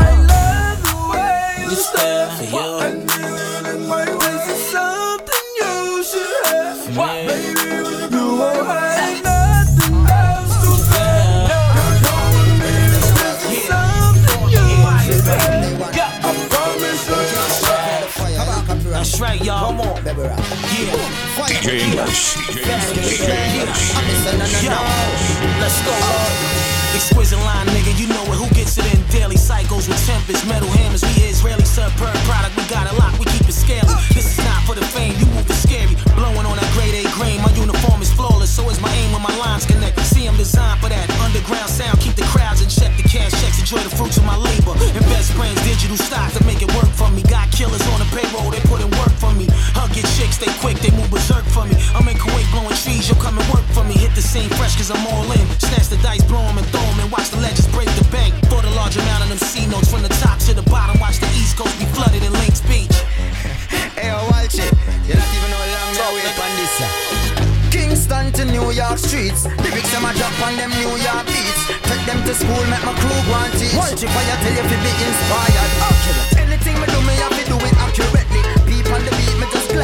You 1.62 1.76
stare 1.76 2.28
for 2.30 2.44
you. 2.44 3.05
Should 19.16 19.24
have. 19.24 19.24
I 19.24 19.24
promise 19.24 19.24
you, 19.24 19.24
you 19.24 19.24
shine. 19.24 19.24
That's 19.24 19.24
right, 19.24 19.42
y'all. 19.44 19.74
DJ 21.56 21.80
English. 21.82 22.36
DJ 22.48 23.30
English. 23.56 23.94
Yo, 24.64 24.76
let's 25.60 25.80
go. 25.86 25.96
Exquisite 26.96 27.40
line, 27.40 27.68
nigga, 27.76 27.92
you 28.00 28.08
know 28.08 28.24
it. 28.32 28.40
Who 28.40 28.48
gets 28.56 28.78
it 28.78 28.88
in 28.88 29.04
daily 29.12 29.36
cycles 29.36 29.88
with 29.88 30.00
tempest, 30.08 30.48
metal 30.48 30.70
hammers? 30.70 31.04
We 31.04 31.28
Israeli 31.28 31.66
superb 31.66 32.16
product. 32.24 32.56
We 32.56 32.64
got 32.72 32.88
a 32.88 32.96
lot, 32.96 33.12
we 33.20 33.26
keep 33.26 33.44
it 33.44 33.52
scaly. 33.52 33.92
This 34.16 34.32
is 34.32 34.40
not 34.46 34.64
for 34.64 34.76
the 34.76 34.86
fame, 34.96 35.12
you 35.20 35.28
move 35.36 35.44
it 35.44 35.60
scary. 35.60 35.96
Blowing 36.16 36.48
on 36.48 36.56
that 36.56 36.72
grade 36.72 36.96
A 36.96 37.04
grain, 37.12 37.44
my 37.44 37.52
uniform 37.52 38.02
is 38.02 38.14
flawless. 38.14 38.50
So 38.50 38.70
is 38.72 38.80
my 38.80 38.88
aim 38.96 39.12
when 39.12 39.22
my 39.22 39.36
lines 39.36 39.66
connect. 39.66 40.00
See, 40.08 40.26
I'm 40.26 40.38
designed 40.38 40.80
for 40.80 40.88
that 40.88 41.12
underground 41.20 41.68
sound. 41.68 42.00
Keep 42.00 42.16
the 42.16 42.24
crowds 42.32 42.64
in 42.64 42.70
check, 42.72 42.96
the 42.96 43.04
cash 43.04 43.36
checks, 43.44 43.60
enjoy 43.60 43.84
the 43.84 43.92
fruits 43.92 44.16
of 44.16 44.24
my 44.24 44.38
labor. 44.40 44.72
Invest 44.96 45.36
brands, 45.36 45.60
digital 45.68 45.98
stock 46.00 46.32
to 46.32 46.42
make 46.48 46.62
it 46.64 46.72
work 46.80 46.88
for 46.96 47.12
me. 47.12 47.24
Got 47.28 47.52
killers 47.52 47.84
on 47.92 48.00
the 48.00 48.08
payroll, 48.16 48.56
they 48.56 48.64
put 48.72 48.80
in 48.80 48.95
get 49.96 50.06
chicks, 50.20 50.38
they 50.38 50.52
quick, 50.60 50.76
they 50.84 50.92
move 50.92 51.10
berserk 51.10 51.48
for 51.56 51.64
me. 51.64 51.76
I'm 51.96 52.04
in 52.12 52.20
Kuwait 52.20 52.44
blowing 52.52 52.76
trees, 52.84 53.08
you'll 53.08 53.24
come 53.24 53.40
and 53.40 53.48
work 53.56 53.64
for 53.72 53.84
me. 53.88 53.96
Hit 53.96 54.14
the 54.14 54.22
scene 54.22 54.52
fresh, 54.60 54.76
cause 54.76 54.92
I'm 54.92 55.08
all 55.08 55.24
in. 55.32 55.46
Snatch 55.64 55.88
the 55.88 55.98
dice, 56.04 56.24
blow 56.28 56.44
'em 56.44 56.60
and 56.60 56.68
throw 56.68 56.84
'em 56.84 57.00
and 57.00 57.10
watch 57.12 57.32
the 57.32 57.40
legends 57.40 57.68
break 57.72 57.88
the 57.96 58.04
bank. 58.12 58.36
For 58.52 58.62
the 58.62 58.72
large 58.76 58.98
amount 58.98 59.24
of 59.24 59.30
them 59.30 59.40
C 59.40 59.66
notes 59.66 59.90
from 59.90 60.04
the 60.04 60.14
top 60.20 60.38
to 60.48 60.54
the 60.54 60.68
bottom, 60.68 61.00
watch 61.00 61.18
the 61.24 61.32
East 61.40 61.56
Coast 61.56 61.80
be 61.80 61.86
flooded 61.96 62.22
in 62.24 62.34
Links 62.44 62.62
Beach. 62.62 62.92
Hey, 63.96 64.12
oh, 64.12 64.20
yo, 64.20 64.32
watch 64.36 64.60
it. 64.60 64.72
You 65.08 65.14
don't 65.16 65.34
even 65.38 65.50
know 65.52 65.64
how 65.64 65.76
long 65.76 65.92
now 65.96 66.12
wait 66.16 66.40
on 66.44 66.52
this. 66.60 67.56
Kingston 67.72 68.32
to 68.34 68.44
New 68.46 68.72
York 68.72 68.98
streets. 68.98 69.46
Lyrics 69.64 69.92
them 69.92 70.04
a 70.04 70.12
drop 70.20 70.36
on 70.44 70.56
them 70.58 70.72
New 70.72 70.94
York 71.00 71.26
beats. 71.28 71.62
Take 71.88 72.04
them 72.06 72.20
to 72.28 72.34
school, 72.36 72.64
make 72.68 72.84
my 72.84 72.94
crew 73.00 73.20
go 73.28 73.36
and 73.40 73.54
teach. 73.60 73.76
Watch 73.76 74.04
it 74.04 74.12
fire, 74.12 74.38
tell 74.44 74.56
you 74.58 74.66
fi 74.68 74.78
be 74.84 74.92
inspired. 75.08 75.72
Accurate. 75.88 76.38
Anything 76.44 76.76
me 76.80 76.86
do, 76.88 77.00
me 77.00 77.00
have 77.00 77.00
to 77.00 77.02
do 77.02 77.05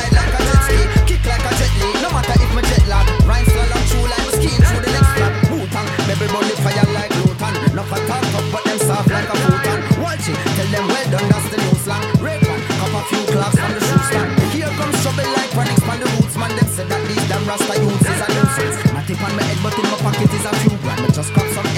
glide 0.02 0.14
like 0.14 0.34
a 0.34 0.42
jet 0.42 0.62
ski. 0.66 0.80
Kick 1.06 1.26
like 1.26 1.46
a 1.46 1.52
Jet 1.60 1.74
Li. 1.82 1.90
No 2.02 2.10
matter 2.10 2.38
if 2.42 2.52
me 2.56 2.62
jet 2.70 2.86
lag. 2.90 3.06
Rhymes 3.28 3.50
fall 3.54 3.72
on 3.76 3.84
true 3.90 4.08
like 4.10 4.30
skiing 4.38 4.62
through 4.62 4.82
the 4.82 4.92
next 4.92 5.12
flat. 5.18 5.34
Wu-Tang, 5.52 5.88
maybe 6.08 6.26
burn 6.32 6.50
fire 6.64 6.88
like 6.94 7.14
Lutan. 7.22 7.54
No 7.76 7.84
for 7.84 8.02
talk 8.10 8.26
up, 8.34 8.46
but 8.52 8.64
them 8.66 8.80
soft 8.80 9.10
like 9.10 9.30
a 9.30 9.36
futon. 9.36 9.80
Watch 10.02 10.28
it, 10.30 10.38
tell 10.58 10.70
them 10.74 10.86
well 10.88 11.08
done, 11.12 11.28
that's 11.30 11.48
the 11.52 11.58
new 11.58 11.76
slang. 11.84 12.04
Red 12.22 12.42
one, 12.48 12.62
cop 12.80 12.94
a 12.98 13.02
few 13.10 13.24
claps 13.32 13.58
from 13.60 13.72
the 13.76 13.82
shoe 13.82 14.04
stand. 14.10 14.30
Here 14.52 14.74
comes 14.80 14.98
trouble 15.02 15.30
like 15.38 15.52
panics 15.52 15.84
from 15.86 15.98
the 16.02 16.08
roots, 16.18 16.36
man. 16.38 16.52
Them 16.56 16.68
said 16.68 16.88
that 16.90 17.02
these 17.08 17.26
damn 17.30 17.44
rasta 17.46 17.76
youths 17.78 18.08
is 18.10 18.22
a 18.22 18.28
nuisance. 18.34 18.78
My 18.94 19.02
tip 19.06 19.22
on 19.22 19.34
my 19.36 19.44
head, 19.44 19.60
but 19.64 19.78
in 19.78 19.86
my 19.88 19.98
pocket 20.02 20.32
is 20.34 20.46
a 20.46 20.52
few 20.62 20.76
grand. 20.84 21.02
Me 21.04 21.10
just 21.14 21.32
cop 21.34 21.48
some 21.56 21.71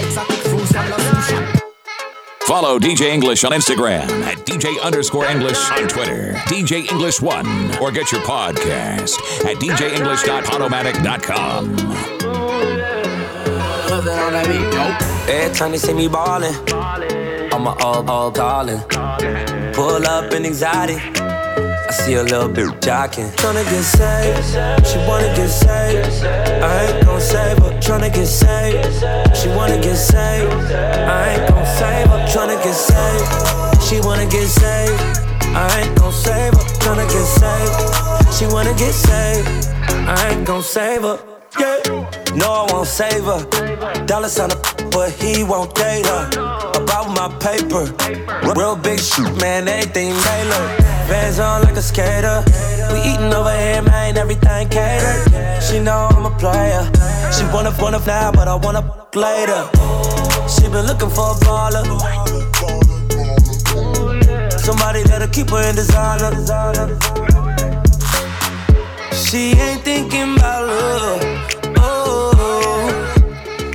Follow 2.53 2.77
DJ 2.77 3.09
English 3.09 3.41
on 3.45 3.51
Instagram 3.51 4.05
at 4.25 4.37
DJ 4.45 4.79
underscore 4.83 5.25
English 5.25 5.57
on 5.71 5.87
Twitter, 5.87 6.33
DJ 6.45 6.87
English 6.91 7.19
One, 7.19 7.47
or 7.81 7.91
get 7.91 8.11
your 8.11 8.21
podcast 8.21 9.17
at 9.43 9.57
DJEnglish.podomatic.com. 9.57 11.75
Every 15.27 15.55
time 15.55 15.71
they 15.71 15.79
see 15.79 15.95
me 15.95 16.07
ballin', 16.07 16.53
I'm 17.51 17.65
a 17.65 17.71
all, 17.83 18.07
all 18.07 18.29
darling. 18.29 18.81
Pull 19.73 20.05
up 20.05 20.31
in 20.31 20.45
anxiety. 20.45 21.22
See 21.93 22.15
a 22.15 22.23
little 22.23 22.49
bit 22.49 22.67
jocking. 22.81 23.29
Tryna 23.37 23.63
get 23.69 23.83
saved, 23.83 24.87
she 24.87 24.97
wanna 25.07 25.33
get 25.35 25.47
saved. 25.47 26.25
I 26.25 26.85
ain't 26.85 27.05
gon' 27.05 27.21
save 27.21 27.57
her. 27.59 27.71
Tryna 27.79 28.11
get 28.11 28.25
saved, 28.25 29.37
she 29.37 29.47
wanna 29.49 29.79
get 29.79 29.95
saved. 29.95 30.51
I 30.73 31.35
ain't 31.35 31.47
gon' 31.47 31.65
save 31.77 32.07
her. 32.07 32.25
Tryna 32.33 32.57
get 32.63 32.73
saved, 32.73 33.83
she 33.83 34.01
wanna 34.01 34.25
get 34.25 34.47
saved. 34.47 35.01
I 35.55 35.81
ain't 35.81 35.95
gon' 35.97 36.11
save 36.11 36.53
her. 36.53 36.65
Tryna 36.83 37.07
get 37.07 37.27
saved, 37.39 38.33
she 38.33 38.47
wanna 38.47 38.73
get 38.73 38.93
saved. 38.93 39.47
I 40.09 40.29
ain't 40.31 40.45
gon' 40.45 40.63
save 40.63 41.03
her. 41.03 41.19
Yeah. 41.59 41.77
No, 42.35 42.51
I 42.51 42.73
won't 42.73 42.87
save 42.87 43.23
her. 43.25 44.05
Dollar 44.05 44.29
sign 44.29 44.51
a 44.51 44.82
but 44.93 45.11
he 45.11 45.43
won't 45.43 45.73
date 45.73 46.05
her. 46.05 46.29
About 46.77 47.09
my 47.17 47.27
paper, 47.39 47.85
real 48.55 48.75
big 48.75 48.99
shit, 48.99 49.25
man, 49.41 49.67
everything 49.67 50.13
tailored. 50.13 50.71
Vans 51.09 51.39
on 51.39 51.63
like 51.63 51.75
a 51.75 51.81
skater. 51.81 52.43
We 52.93 52.99
eating 53.01 53.33
over 53.33 53.51
here, 53.57 53.81
man, 53.81 54.17
everything 54.17 54.69
catered. 54.69 55.63
She 55.63 55.79
know 55.79 56.07
I'm 56.11 56.25
a 56.25 56.37
player. 56.37 56.83
She 57.33 57.43
wanna 57.51 57.73
wanna 57.81 57.99
now, 58.05 58.31
but 58.31 58.47
I 58.47 58.55
wanna 58.55 58.83
later. 59.15 59.63
She 60.47 60.69
been 60.69 60.85
looking 60.85 61.09
for 61.09 61.31
a 61.31 61.37
baller. 61.45 61.83
Somebody 64.59 65.03
that'll 65.03 65.27
keep 65.27 65.49
her 65.49 65.69
in 65.69 65.75
designer. 65.75 66.31
She 69.13 69.53
ain't 69.59 69.81
thinking 69.83 70.37
about 70.37 70.67
love. 70.67 71.32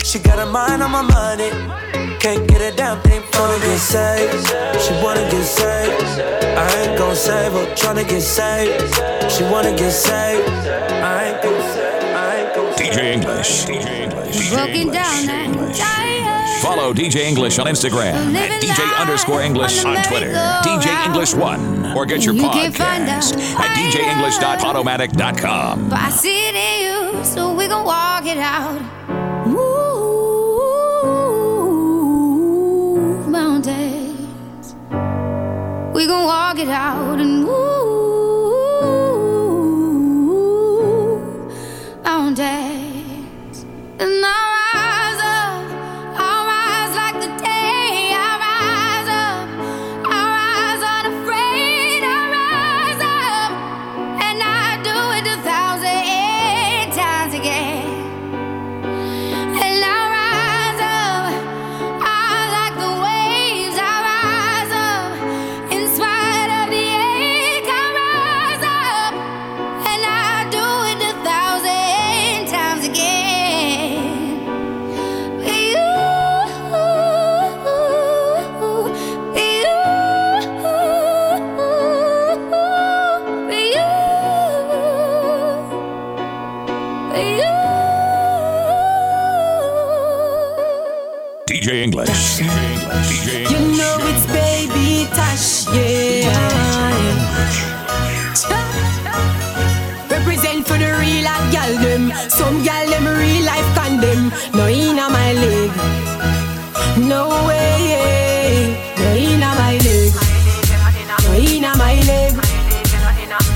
She 0.08 0.18
got 0.18 0.38
her 0.38 0.46
mind 0.50 0.82
on 0.82 0.90
my 0.90 1.02
money. 1.02 1.50
Can't 2.18 2.48
get 2.48 2.62
a 2.62 2.72
damn 2.74 2.98
thing 3.02 3.20
for 3.20 3.46
to 3.46 3.58
get 3.60 3.78
saved. 3.78 4.48
She 4.80 4.94
wanna 5.04 5.20
get 5.30 5.44
saved. 5.44 6.22
I 6.56 6.66
ain't 6.80 6.96
gon' 6.98 7.14
save 7.14 7.52
her. 7.52 7.66
Tryna 7.74 8.08
get 8.08 8.22
saved. 8.22 8.94
She 9.30 9.44
wanna 9.44 9.76
get 9.76 9.92
saved. 9.92 10.48
I 10.48 11.24
ain't 11.28 11.42
gon' 11.42 11.60
save. 11.60 12.02
I 12.16 12.36
ain't 12.38 12.54
gon' 12.54 12.72
DJ 12.72 13.12
English. 13.12 13.66
DJ 13.66 14.04
English. 14.04 14.48
Broken 14.50 14.92
down. 14.92 15.74
Follow 16.62 16.94
DJ 16.94 17.26
English 17.28 17.58
on 17.58 17.66
Instagram 17.66 18.34
at 18.34 18.62
DJ 18.62 18.82
underscore 18.98 19.42
English 19.42 19.84
on 19.84 20.02
Twitter, 20.04 20.32
DJ 20.62 20.88
English 21.04 21.34
One, 21.34 21.92
or 21.94 22.06
get 22.06 22.24
your 22.24 22.32
You 22.34 22.44
podcast 22.44 23.36
at 23.36 23.76
DJEnglish.podomatic.com. 23.76 25.88
But 25.90 25.98
I 25.98 26.08
see 26.10 26.48
it 26.48 26.54
in 26.54 26.80
you, 26.82 27.22
so 27.26 27.52
we 27.52 27.68
gon' 27.68 27.84
walk 27.84 28.24
it 28.24 28.38
out. 28.38 28.80
Mountains. 33.58 34.76
We 35.92 36.06
gon' 36.06 36.24
walk 36.26 36.60
it 36.60 36.68
out 36.68 37.18
and 37.18 37.42
move 37.42 37.77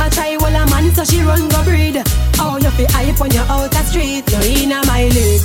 I 0.01 0.09
try 0.11 0.37
while 0.37 0.55
a 0.55 0.67
man 0.71 0.95
so 0.95 1.05
she 1.05 1.23
run 1.23 1.49
go 1.49 1.63
breed. 1.65 2.03
Oh, 2.39 2.59
you 2.61 2.71
fi 2.71 2.85
hype 2.93 3.21
on 3.21 3.31
your 3.31 3.45
outer 3.45 3.83
street. 3.85 4.31
No 4.33 4.41
inna 4.41 4.81
my 4.87 5.05
leg. 5.09 5.41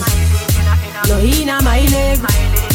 No 1.07 1.19
inna 1.19 1.61
my 1.61 1.81
leg. 1.81 2.66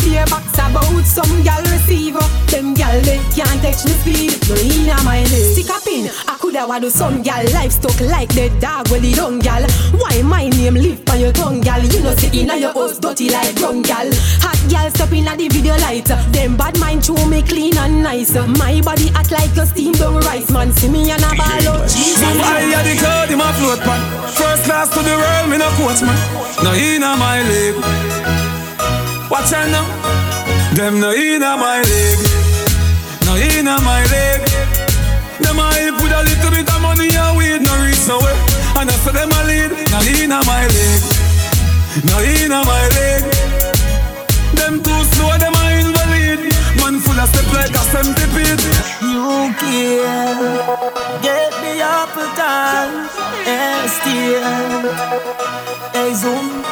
I 0.00 0.04
be 0.04 0.16
a 0.16 0.24
box 0.26 0.54
about 0.54 1.04
some 1.04 1.42
gal 1.42 1.62
receiver. 1.68 2.24
Them 2.48 2.74
gal 2.74 3.00
they 3.02 3.20
can't 3.36 3.60
touch 3.60 3.84
the 3.84 3.92
speed. 4.00 4.40
No 4.48 4.56
inna 4.56 4.96
my 5.04 5.20
leg. 5.20 5.52
Stick 5.52 5.68
a 5.68 5.78
pin. 5.84 6.08
I 6.28 6.36
coulda 6.40 6.66
wa 6.66 6.78
do 6.78 6.88
some 6.88 7.22
gal 7.22 7.44
livestock 7.52 8.00
like 8.00 8.32
the 8.32 8.48
dog 8.60 8.88
well 8.88 9.04
it 9.04 9.16
done 9.16 9.38
gal. 9.40 9.62
Why 10.00 10.22
my 10.22 10.48
name 10.48 10.74
live 10.74 11.02
on 11.10 11.20
your 11.20 11.32
tongue 11.32 11.60
gal? 11.60 11.82
You 11.84 12.00
know 12.02 12.14
say 12.16 12.30
inna 12.32 12.56
your 12.56 12.72
house 12.72 12.98
dirty 12.98 13.28
like 13.30 13.58
young 13.58 13.82
gal. 13.82 14.08
Hot 14.40 14.60
gal 14.70 14.90
stop 14.90 15.12
inna 15.12 15.36
the 15.36 15.48
video 15.48 15.76
light. 15.84 16.08
Them 16.32 16.56
bad 16.56 16.78
mind 16.78 17.04
show 17.04 17.20
me 17.26 17.42
clean 17.42 17.76
and 17.76 18.02
nice. 18.02 18.34
My 18.56 18.80
body 18.80 19.10
act 19.14 19.32
like 19.32 19.54
a 19.56 19.66
steam 19.66 19.92
down 19.92 20.20
rice 20.24 20.50
man. 20.50 20.72
See 20.72 20.88
me 20.88 21.10
and 21.10 21.22
a 21.22 21.30
ball 21.36 21.76
out. 21.76 21.88
Jesus. 21.88 22.22
I 22.24 22.72
had 22.72 22.86
the 22.86 22.96
cloud 22.96 23.30
in 23.30 23.38
my 23.38 23.52
float 23.52 23.80
pan. 23.80 24.00
First 24.32 24.64
class 24.64 24.88
to 24.94 25.02
the 25.02 25.12
world, 25.12 25.50
me 25.50 25.58
no 25.58 25.68
coach 25.76 26.00
man. 26.00 26.16
No 26.64 26.72
inna 26.72 27.16
my 27.16 27.42
league. 27.44 28.49
Watch 29.30 29.52
out 29.52 29.70
now. 29.70 29.86
Them 30.74 30.98
no 30.98 31.12
inna 31.12 31.56
my 31.56 31.80
league. 31.82 32.26
No 33.24 33.36
inna 33.36 33.78
my 33.80 34.02
league. 34.10 34.42
Them 35.38 35.58
a 35.58 35.70
with 36.02 36.12
a 36.12 36.22
little 36.26 36.50
bit 36.50 36.68
of 36.68 36.82
money 36.82 37.08
and 37.14 37.38
weed 37.38 37.62
no 37.62 37.72
reach 37.86 38.02
nowhere. 38.08 38.34
And 38.76 38.90
I 38.90 38.94
say 39.04 39.12
them 39.12 39.30
a 39.30 39.40
lead. 39.46 39.70
No 39.92 39.98
inna 40.02 40.42
my 40.50 40.66
league. 40.66 41.06
No 42.10 42.18
inna 42.20 42.64
my 42.66 42.84
league. 42.98 43.30
Them 44.58 44.82
too 44.82 45.04
slow, 45.14 45.38
them. 45.38 45.59
Of 47.20 47.28
step 47.28 47.52
like 47.52 47.74
a 47.76 47.84
centipede. 47.92 48.64
You 49.02 49.52
care, 49.60 50.40
get 51.20 51.52
the 51.60 51.72
apple 51.84 52.30
time, 52.32 53.08
and 53.46 53.90
still, 53.90 54.88
hey 55.92 56.14
zoom. 56.14 56.64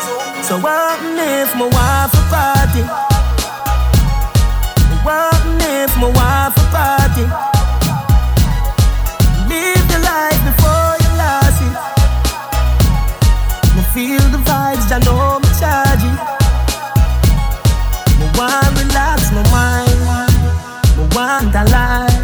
So 0.43 0.57
what 0.59 1.01
if 1.19 1.55
my 1.55 1.67
wife 1.69 2.15
a 2.15 2.25
party? 2.33 2.83
What 5.05 5.37
if 5.61 5.93
my 6.01 6.09
wife 6.17 6.57
a 6.57 6.67
party? 6.73 7.27
Live 9.51 9.87
the 9.93 9.99
life 10.01 10.41
before 10.49 10.93
you 11.03 11.11
lost 11.21 11.61
it. 11.69 11.77
Me 13.77 13.83
feel 13.93 14.25
the 14.33 14.41
vibes, 14.49 14.89
I 14.91 14.99
know 15.05 15.41
me 15.45 15.51
charge 15.61 16.05
it. 16.09 16.19
Me 18.19 18.27
want 18.39 18.73
relax 18.81 19.31
my 19.31 19.43
mind. 19.53 19.88
Life. 21.19 22.15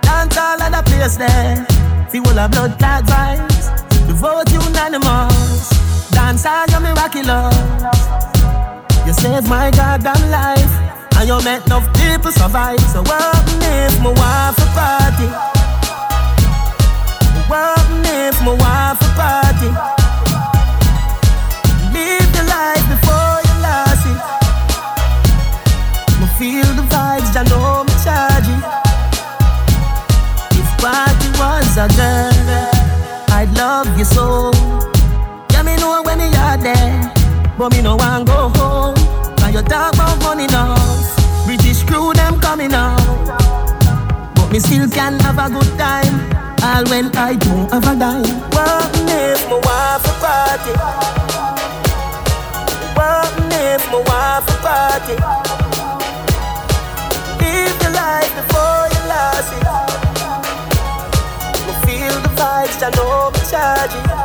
Dance 0.00 0.38
all 0.38 0.62
of 0.62 0.72
the 0.72 0.82
place 0.86 1.16
there. 1.18 1.66
Feel 2.08 2.22
a 2.38 2.48
blood 2.48 2.78
clot 2.78 3.04
vibes. 3.04 3.68
The 4.06 4.14
vote 4.14 4.50
unanimous. 4.50 5.68
Dance 6.12 6.46
all 6.46 6.64
you 6.64 6.80
me 6.80 6.92
rocky 6.96 7.22
love. 7.22 7.52
You 9.06 9.12
saved 9.12 9.46
my 9.50 9.70
goddamn 9.70 10.30
life. 10.30 10.74
And 11.18 11.28
you 11.28 11.36
make 11.44 11.66
enough 11.66 11.92
people 11.92 12.32
survive. 12.32 12.80
So 12.88 13.02
what 13.02 13.36
if 13.60 14.00
my 14.00 14.08
wife 14.08 14.56
a 14.64 14.66
party? 14.72 15.28
What 17.52 17.84
if 18.06 18.40
my 18.40 18.54
wife 18.54 18.85
but 37.68 37.76
me 37.76 37.82
no 37.82 37.96
want 37.96 38.26
go 38.28 38.48
home. 38.54 38.94
Now 39.38 39.48
you 39.48 39.62
talk 39.62 39.94
about 39.94 40.22
money 40.22 40.46
now, 40.46 40.76
British 41.46 41.82
crew 41.82 42.12
them 42.12 42.38
coming 42.40 42.72
out, 42.72 43.00
but 44.36 44.52
me 44.52 44.60
still 44.60 44.88
can 44.88 45.18
have 45.20 45.38
a 45.38 45.48
good 45.52 45.78
time. 45.78 46.14
All 46.62 46.84
when 46.90 47.10
I 47.16 47.34
don't 47.34 47.70
have 47.72 47.88
a 47.88 47.96
dime. 47.98 48.24
What 48.54 48.90
if 49.10 49.48
my 49.50 49.58
wife 49.66 50.06
a 50.06 50.14
party? 50.22 50.72
What 52.96 53.34
if 53.52 53.82
my 53.90 53.98
wife 54.10 54.48
a 54.48 54.56
party? 54.64 55.16
Live 57.40 57.78
the 57.82 57.90
life 58.00 58.32
before 58.40 58.82
you 58.94 59.00
lost 59.10 59.52
it. 59.56 59.66
Me 61.66 61.72
feel 61.84 62.16
the 62.22 62.30
vibes, 62.38 62.82
I 62.82 62.90
know 62.94 63.32
charge 63.50 63.94
it. 63.94 64.15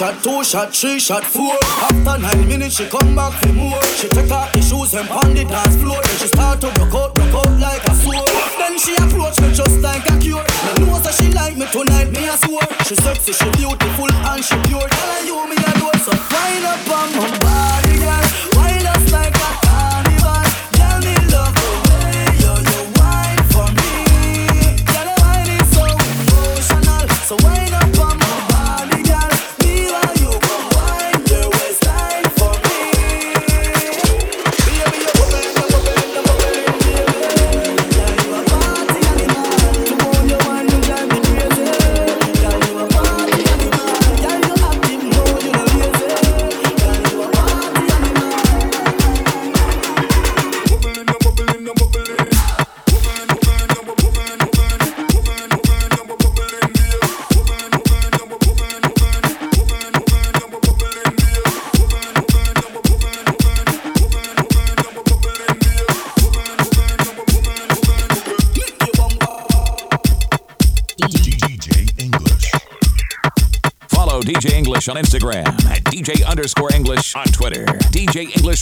Shot, 0.00 0.24
two 0.24 0.42
shot, 0.42 0.74
three 0.74 0.98
shot, 0.98 1.24
four. 1.24 1.52
After 1.84 2.16
nine 2.22 2.48
minutes, 2.48 2.76
she 2.76 2.88
come 2.88 3.14
back 3.14 3.34
for 3.40 3.52
more. 3.52 3.82
She 4.00 4.08
take 4.08 4.30
off 4.30 4.50
the 4.52 4.62
shoes 4.62 4.94
and 4.94 5.06
pound 5.06 5.36
the 5.36 5.44
dance 5.44 5.76
floor. 5.76 6.00
Then 6.02 6.16
she 6.16 6.26
start 6.26 6.60
to 6.62 6.72
broke 6.72 6.94
out, 6.94 7.14
broke 7.14 7.34
out 7.34 7.52
like 7.60 7.84
a 7.84 7.94
sword. 7.94 8.24
Then 8.56 8.78
she 8.78 8.94
approach 8.96 9.36
me 9.42 9.52
just 9.52 9.76
like 9.80 10.08
a 10.08 10.16
cure. 10.16 10.44
Me 10.64 10.86
know 10.86 10.98
that 11.04 11.14
she 11.20 11.28
like 11.32 11.56
me 11.58 11.66
tonight, 11.66 12.08
me 12.12 12.24
a 12.32 12.36
swear. 12.40 12.64
She 12.88 12.94
sexy, 12.96 13.32
she 13.32 13.48
beautiful 13.60 14.08
and 14.08 14.42
she 14.42 14.56
pure. 14.72 14.88
Tell 14.88 15.10
her 15.12 15.22
you 15.28 15.36
me 15.52 15.56
a 15.60 15.72
door, 15.76 15.96
so 16.00 16.12
wind 16.16 16.64
up 16.64 16.88
on 16.88 17.08
my 17.20 17.28
body, 17.44 17.96
girl. 18.00 18.59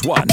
English 0.00 0.16
One. 0.16 0.27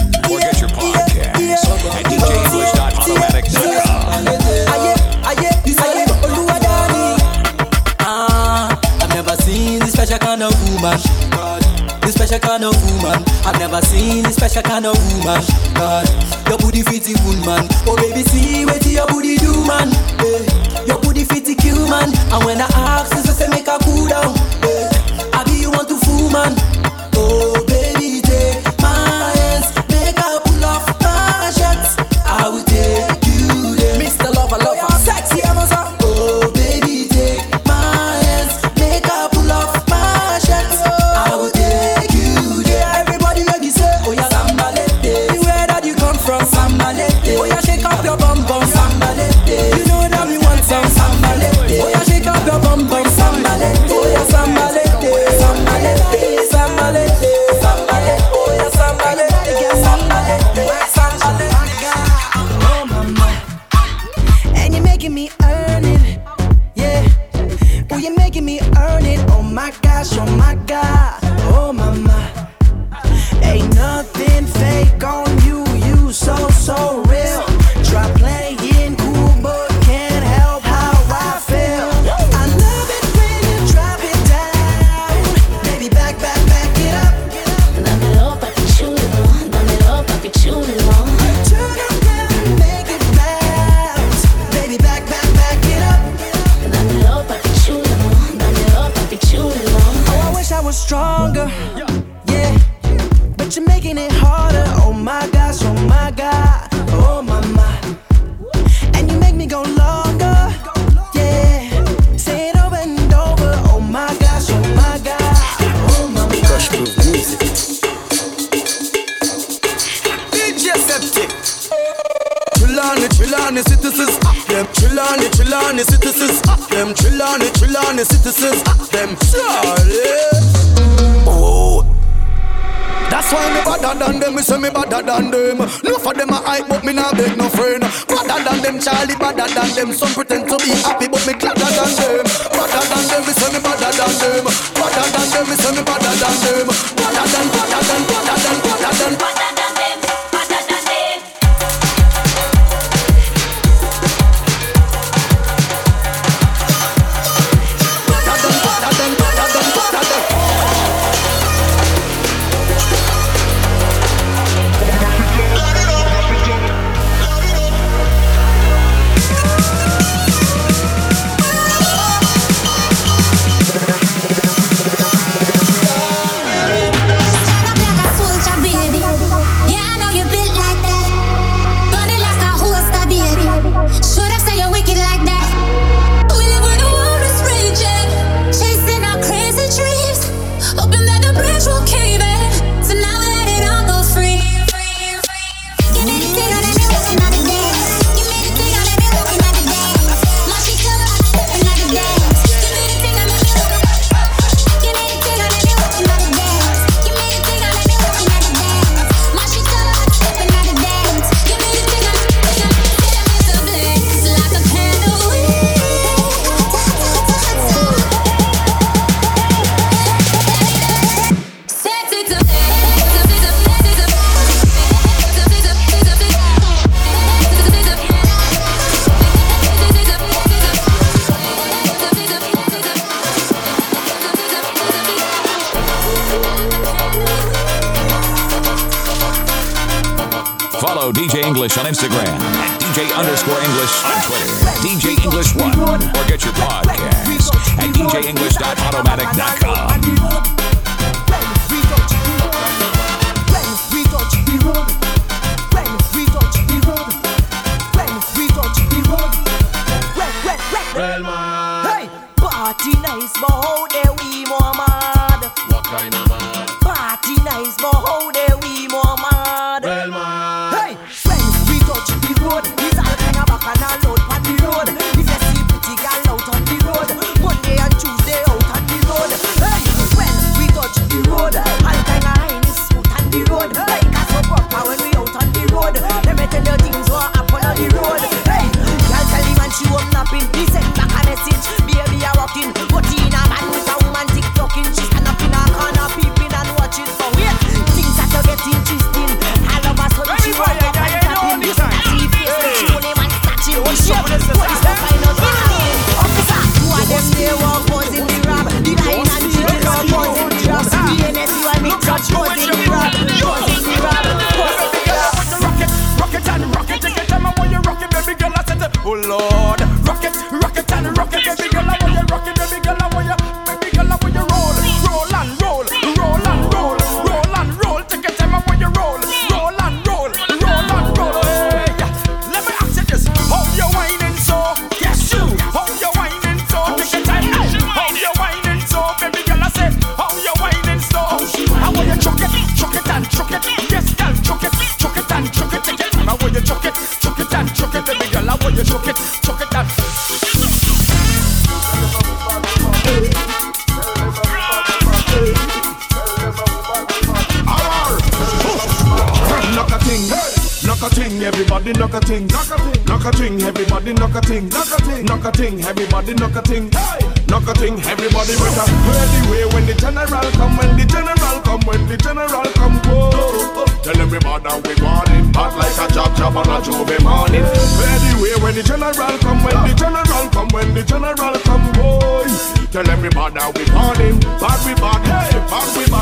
a 376.75 376.81
Juve 376.81 377.23
morning. 377.23 377.63
Anyway, 377.63 378.55
when 378.61 378.75
the 378.75 378.83
general 378.83 379.13
come, 379.13 379.63
when 379.63 379.87
the 379.87 379.93
general 379.95 380.49
come, 380.49 380.67
when 380.69 380.93
the 380.93 381.03
general 381.03 381.35
come, 381.63 381.91
boy, 381.93 382.45
tell 382.91 383.09
everybody 383.09 383.59
we 383.75 383.85
on 383.95 384.15
him 384.17 384.54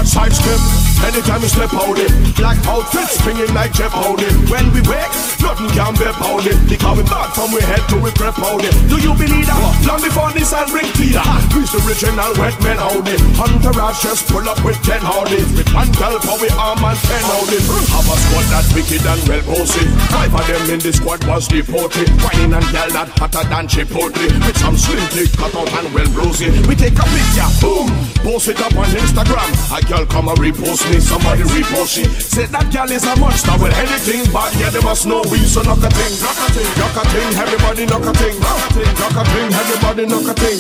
hard 0.04 0.32
side 0.32 0.36
step. 0.36 0.60
Anytime 1.04 1.42
we 1.42 1.48
step 1.48 1.74
out 1.74 1.98
it, 2.00 2.12
black 2.36 2.58
outfits 2.68 3.20
springing 3.20 3.52
like 3.54 3.74
Jeff 3.74 3.92
Howdy. 3.92 4.28
When 4.48 4.72
we 4.72 4.80
wake, 4.88 5.12
nothing 5.44 5.68
can 5.76 5.94
be 6.00 6.08
pounded. 6.16 6.56
They 6.68 6.78
call 6.78 6.96
me 6.96 7.04
back 7.04 7.36
from 7.36 7.52
we 7.52 7.60
head 7.62 7.84
to 7.92 8.00
we 8.00 8.12
prep 8.12 8.40
out 8.40 8.64
it. 8.64 8.72
Do 8.88 8.96
you 9.00 9.12
believe 9.16 9.48
that? 9.48 9.60
What? 9.60 9.76
Long 9.88 10.02
before 10.02 10.32
this 10.32 10.56
and 10.56 10.68
bring 10.72 10.88
Peter. 10.96 11.24
We's 11.52 11.72
the 11.76 11.84
original 11.84 12.32
wet 12.40 12.56
men 12.64 12.80
out 12.80 13.04
it. 13.04 13.20
Hunter 13.36 13.76
Rash 13.76 14.02
just 14.04 14.32
pull 14.32 14.48
up 14.48 14.64
with 14.64 14.80
ten 14.84 15.04
howdies. 15.04 15.48
With 15.56 15.68
one 15.76 15.92
girl 16.00 16.20
for 16.24 16.40
we 16.40 16.48
arm 16.56 16.80
and 16.80 17.00
ten 17.04 17.24
howdies. 17.28 17.68
Have 17.92 18.08
a 18.08 18.16
squad 18.16 18.48
that 18.56 18.66
wicked 18.72 19.04
and 19.04 19.22
well 19.28 19.44
posted. 19.44 19.88
Five 20.08 20.32
of 20.32 20.46
them 20.48 20.64
in 20.72 20.80
the 20.80 20.92
squad 20.96 21.20
was 21.28 21.48
deported. 21.52 22.08
Whining 22.24 22.56
and 22.56 22.68
girl 22.72 22.90
that 22.96 23.12
hotter 23.20 23.44
than 23.52 23.68
Chipotle. 23.68 24.24
With 24.24 24.58
some 24.60 24.80
slim 24.80 25.04
cut 25.36 25.52
out 25.52 25.68
and 25.84 25.92
well 25.92 26.08
rosy. 26.16 26.48
We 26.64 26.80
take 26.80 26.96
a 26.96 27.06
picture, 27.12 27.52
boom, 27.60 27.92
post 28.24 28.48
it 28.48 28.60
up 28.64 28.72
on 28.80 28.88
Instagram. 28.88 29.52
I 29.68 29.84
girl 29.94 30.06
come 30.08 30.28
and 30.28 30.40
repost 30.40 30.90
me, 30.90 31.00
somebody 31.00 31.44
repost 31.54 31.94
she. 31.94 32.04
Say 32.18 32.46
that 32.50 32.66
girl 32.74 32.90
is 32.90 33.06
a 33.06 33.14
monster. 33.22 33.54
Well, 33.62 33.74
anything 33.78 34.26
bad, 34.34 34.50
yeah, 34.58 34.74
they 34.74 34.82
must 34.82 35.06
know 35.06 35.22
we. 35.30 35.38
So 35.46 35.62
knock 35.62 35.86
a 35.86 35.90
thing, 35.94 36.14
knock 36.18 36.40
a 36.42 36.48
thing, 36.50 36.70
knock 36.82 36.98
a 36.98 37.04
thing. 37.14 37.30
Everybody 37.38 37.86
knock 37.86 38.06
a 38.10 38.14
thing, 38.18 38.36
knock 38.42 38.74
a 38.74 39.24
thing. 39.30 39.50
Everybody 39.54 40.04
knock 40.10 40.26
a 40.26 40.34
thing, 40.34 40.58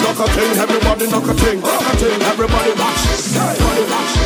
knock 0.00 0.20
a 0.20 0.26
thing. 0.32 0.52
Everybody 0.56 1.04
knock 1.12 1.28
a 1.28 1.34
thing, 1.36 1.60
knock 1.60 1.84
a 1.84 1.94
thing. 2.00 2.18
Everybody 2.22 2.72
watch, 2.80 3.00
everybody 3.36 3.84
watch. 3.92 4.21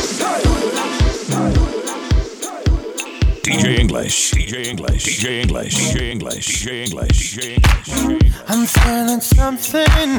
DJ 3.47 3.78
English, 3.78 4.32
DJ 4.32 4.66
English, 4.66 5.05
DJ 5.05 5.42
English, 5.42 5.74
DJ 5.76 6.11
English, 6.11 6.64
DJ 6.64 6.84
English, 6.84 7.36
DJ 7.36 7.55
English. 7.55 8.34
I'm 8.49 8.66
feeling 8.66 9.20
something, 9.20 10.18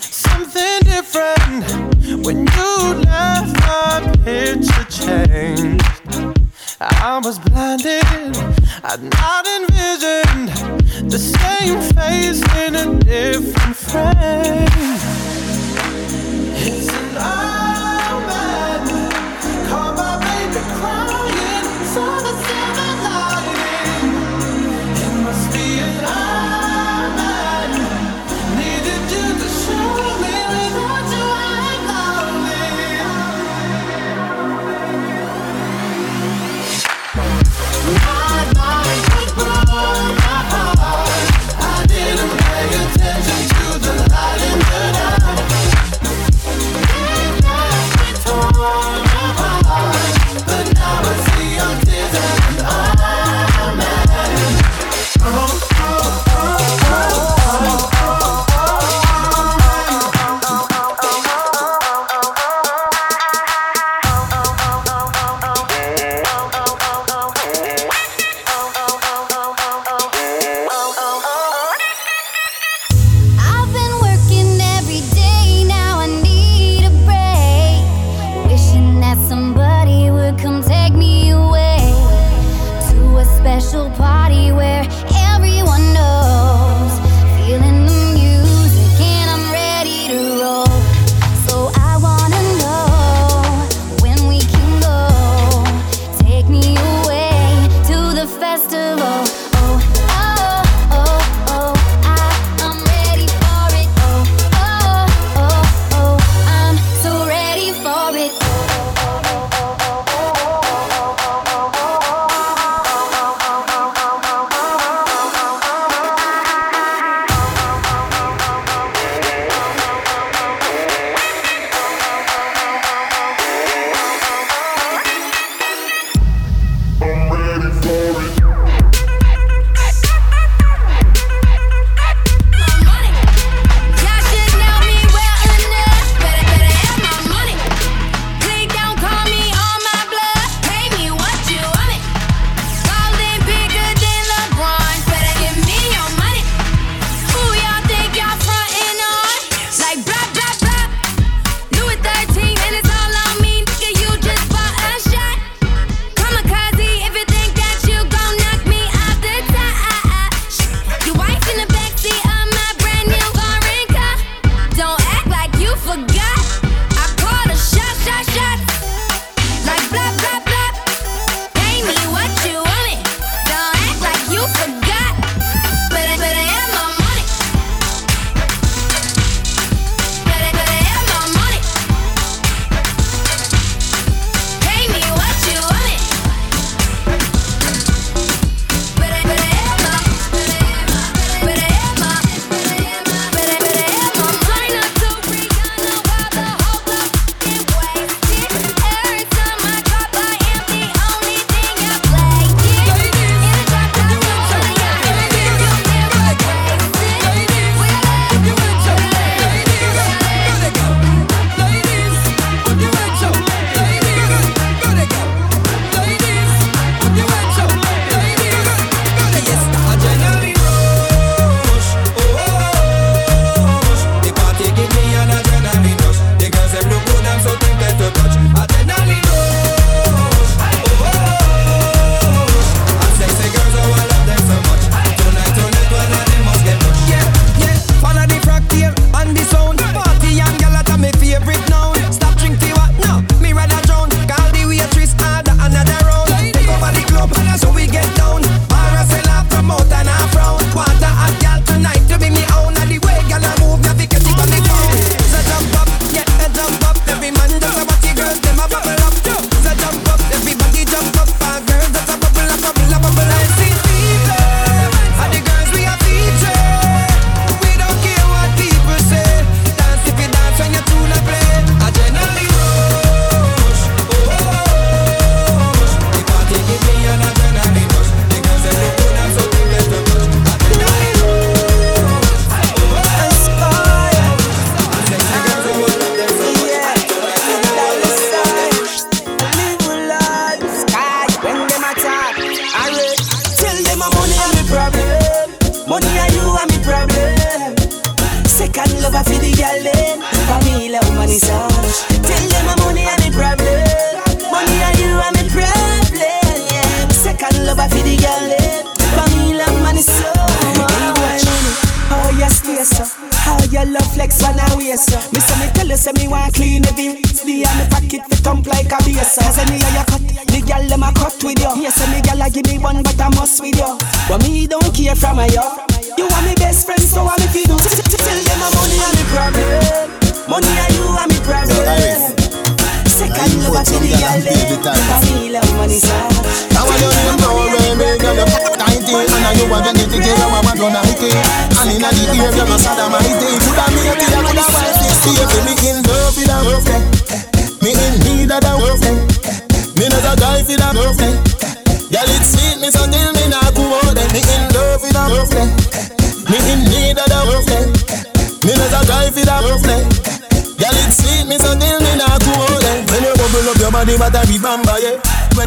something 0.00 0.80
different. 0.82 2.26
When 2.26 2.38
you 2.38 2.94
left, 3.06 3.54
my 3.60 4.12
picture 4.24 4.86
changed. 4.90 5.84
I 6.80 7.20
was 7.22 7.38
blinded, 7.38 8.04
I'd 8.82 9.04
not 9.04 9.46
envisioned 9.46 10.48
the 11.08 11.18
same 11.18 11.78
face 11.94 12.42
in 12.58 12.74
a 12.74 12.98
different 13.04 13.76
frame. 13.76 15.03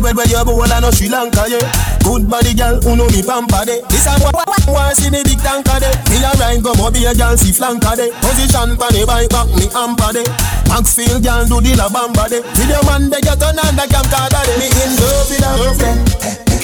where 0.08 0.24
where 0.24 0.32
you 0.32 0.46
born 0.46 0.72
and 0.72 0.84
no 0.84 0.92
Sri 0.92 1.10
Lanka 1.10 1.44
yeah. 1.52 1.60
Good 2.00 2.30
body 2.32 2.56
girl, 2.56 2.80
who 2.80 2.96
know 2.96 3.10
me 3.12 3.20
pamper 3.20 3.68
de. 3.68 3.84
This 3.92 4.08
a 4.08 4.16
what 4.24 4.48
want 4.64 4.96
see 4.96 5.12
the 5.12 5.20
big 5.28 5.40
tanker 5.44 5.80
de. 5.84 5.92
Me 6.08 6.24
a 6.24 6.32
ride 6.40 6.64
go 6.64 6.72
more 6.80 6.92
be 6.92 7.04
a 7.04 7.12
girl 7.12 7.36
see 7.36 7.52
flanka 7.52 7.92
de. 8.00 8.08
Position 8.24 8.80
pon 8.80 8.92
the 8.96 9.04
bike 9.04 9.28
back 9.28 9.50
me 9.52 9.68
ampa 9.76 10.16
de. 10.16 10.24
Maxfield 10.72 11.20
girl 11.20 11.44
do 11.44 11.60
the 11.60 11.76
la 11.76 11.92
bamba 11.92 12.32
de. 12.32 12.40
See 12.56 12.68
the 12.70 12.80
man 12.88 13.12
de 13.12 13.20
get 13.20 13.42
on 13.44 13.60
and 13.60 13.76
the 13.76 13.84
cam 13.92 14.06
carder 14.08 14.44
de. 14.48 14.54
Me 14.56 14.68
in 14.72 14.92
love 14.96 15.28
with 15.28 15.44
a 15.44 15.52
girlfriend. 15.60 16.00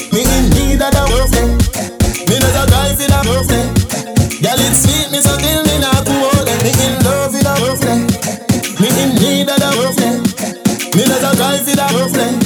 Me 0.08 0.20
in 0.24 0.44
need 0.56 0.80
of 0.80 0.94
a 0.96 1.02
girlfriend. 1.04 1.52
Me 2.24 2.36
not 2.40 2.56
a 2.56 2.62
guy 2.64 2.90
with 2.96 3.12
a 3.12 3.18
girlfriend. 3.28 3.68
Girl 4.40 4.60
it's 4.64 4.88
sweet 4.88 5.08
me 5.12 5.20
so 5.20 5.36
till 5.36 5.60
me 5.68 5.76
not 5.84 6.00
too 6.06 6.16
old. 6.16 6.48
Me 6.64 6.72
in 6.72 6.94
love 7.04 7.32
with 7.34 7.44
a 7.44 7.52
girlfriend. 7.60 8.08
Me 8.80 8.88
in 8.88 9.10
need 9.20 9.52
of 9.52 9.60
a 9.60 9.68
girlfriend. 9.76 10.24
Me 10.96 11.02
not 11.04 11.24
a 11.28 11.30
guy 11.36 11.60
with 11.60 11.76
a 11.76 11.86
girlfriend. 11.92 12.43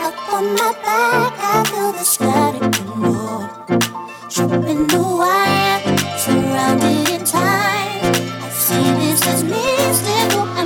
Up 0.00 0.18
on 0.32 0.44
my 0.54 0.72
back, 0.84 1.32
I 1.40 1.64
feel 1.70 1.92
the 1.92 2.04
static 2.04 2.78
the 4.86 5.02
wire, 5.02 5.80
surrounded 6.16 7.08
in 7.10 7.24
time. 7.24 8.00
I 8.42 8.50
see 8.50 8.82
this 9.00 9.26
as 9.26 9.42
mystic. 9.44 10.17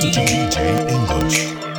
DJ 0.00 0.16
English. 0.88 1.69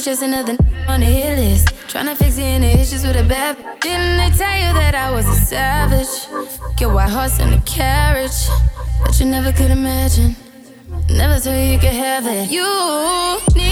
was 0.00 0.06
just 0.06 0.22
another 0.22 0.52
n- 0.52 0.84
on 0.88 1.00
the 1.00 1.06
hit 1.06 1.38
list. 1.38 1.66
Tryna 1.88 2.16
fix 2.16 2.38
any 2.38 2.72
issues 2.80 3.02
with 3.06 3.16
a 3.16 3.24
bad 3.24 3.56
b- 3.58 3.62
Didn't 3.82 4.16
they 4.16 4.30
tell 4.38 4.56
you 4.64 4.72
that 4.80 4.94
I 4.94 5.10
was 5.10 5.26
a 5.28 5.34
savage? 5.34 6.14
Get 6.78 6.88
white 6.90 7.10
horse 7.10 7.38
and 7.38 7.52
a 7.54 7.60
carriage. 7.66 8.38
But 9.04 9.18
you 9.20 9.26
never 9.26 9.52
could 9.52 9.70
imagine. 9.70 10.36
Never 11.10 11.36
thought 11.38 11.52
you 11.72 11.78
could 11.78 11.92
have 12.08 12.24
it. 12.26 12.50
You 12.50 12.64
need 13.54 13.69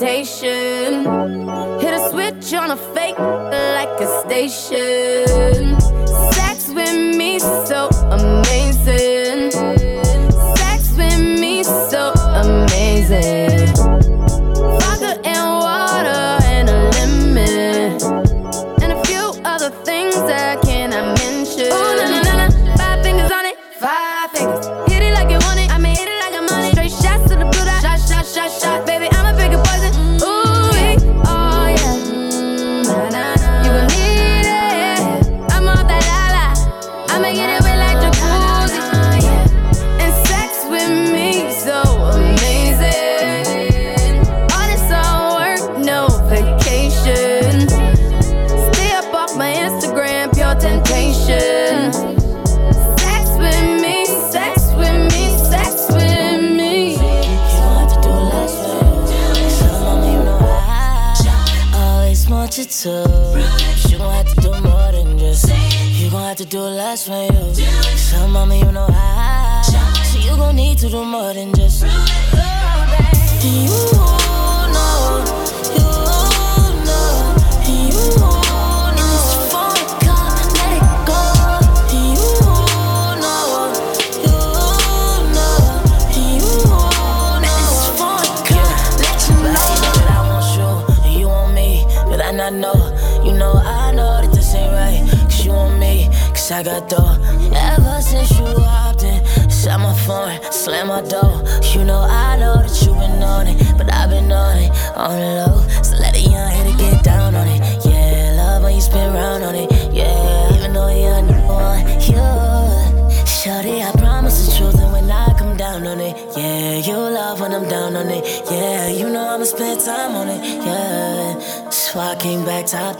temptation. 0.00 1.04
Hit 1.78 1.92
a 1.92 2.08
switch 2.10 2.54
on 2.54 2.70
a 2.70 2.76
fake 2.76 3.18
like 3.18 4.00
a 4.00 4.20
station. 4.24 5.39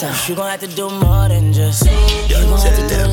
down. 0.00 0.14
You 0.26 0.34
gon' 0.34 0.50
have 0.50 0.60
to 0.60 0.66
do 0.66 0.88
more 0.88 1.28
than 1.28 1.52
just. 1.52 1.84
You 1.84 2.36
gon' 2.44 2.58
have 2.58 2.76
to 2.76 2.88
do 2.88 3.09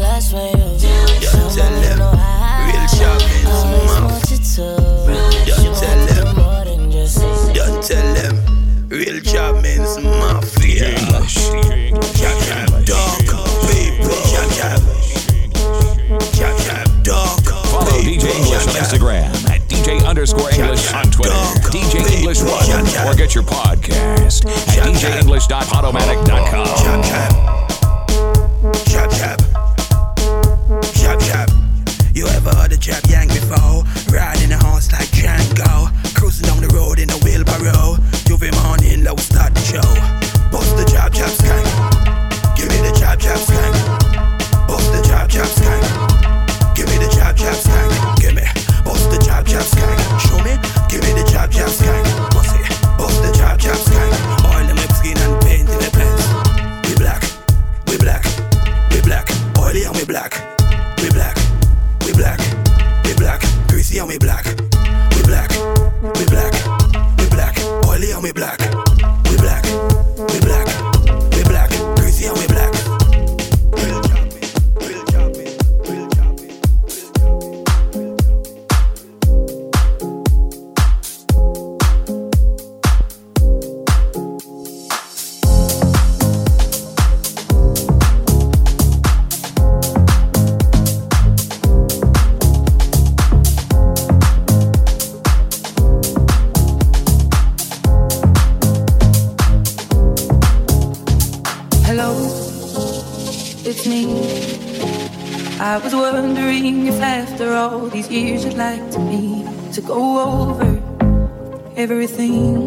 everything. 111.77 112.65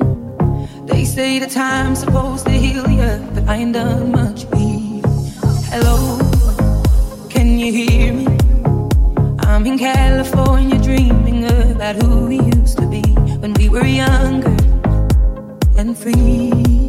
They 0.86 1.04
say 1.04 1.40
the 1.40 1.48
time's 1.48 1.98
supposed 1.98 2.46
to 2.46 2.52
heal 2.52 2.88
you, 2.88 3.26
but 3.34 3.48
I 3.48 3.56
ain't 3.56 3.74
done 3.74 4.12
much. 4.12 4.46
Either. 4.54 5.08
Hello, 5.72 5.98
can 7.28 7.58
you 7.58 7.72
hear 7.72 8.12
me? 8.12 8.26
I'm 9.40 9.66
in 9.66 9.78
California 9.78 10.80
dreaming 10.80 11.44
about 11.44 11.96
who 11.96 12.28
we 12.28 12.40
used 12.40 12.78
to 12.78 12.86
be 12.86 13.02
when 13.42 13.52
we 13.54 13.68
were 13.68 13.84
younger 13.84 14.56
and 15.76 15.98
free. 15.98 16.88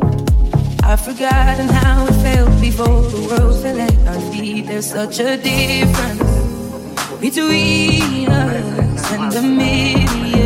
I've 0.84 1.02
forgotten 1.02 1.68
how 1.70 2.06
it 2.06 2.14
felt 2.22 2.62
before 2.62 3.02
the 3.14 3.22
world 3.30 3.62
fell 3.64 3.80
at 3.82 4.08
our 4.08 4.22
feet. 4.32 4.68
There's 4.68 4.86
such 4.86 5.20
a 5.20 5.38
difference 5.38 6.22
between 7.20 8.30
us 8.30 9.12
and 9.12 9.34
a 9.34 9.42
million. 9.42 10.41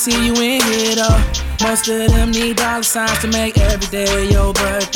see 0.00 0.24
you 0.24 0.32
in 0.32 0.62
here 0.62 0.94
though. 0.94 1.20
Most 1.60 1.86
of 1.88 2.10
them 2.10 2.30
need 2.30 2.56
dollar 2.56 2.82
signs 2.82 3.18
to 3.18 3.28
make 3.28 3.58
every 3.58 3.86
day 3.88 4.30
your 4.30 4.54
birthday. 4.54 4.89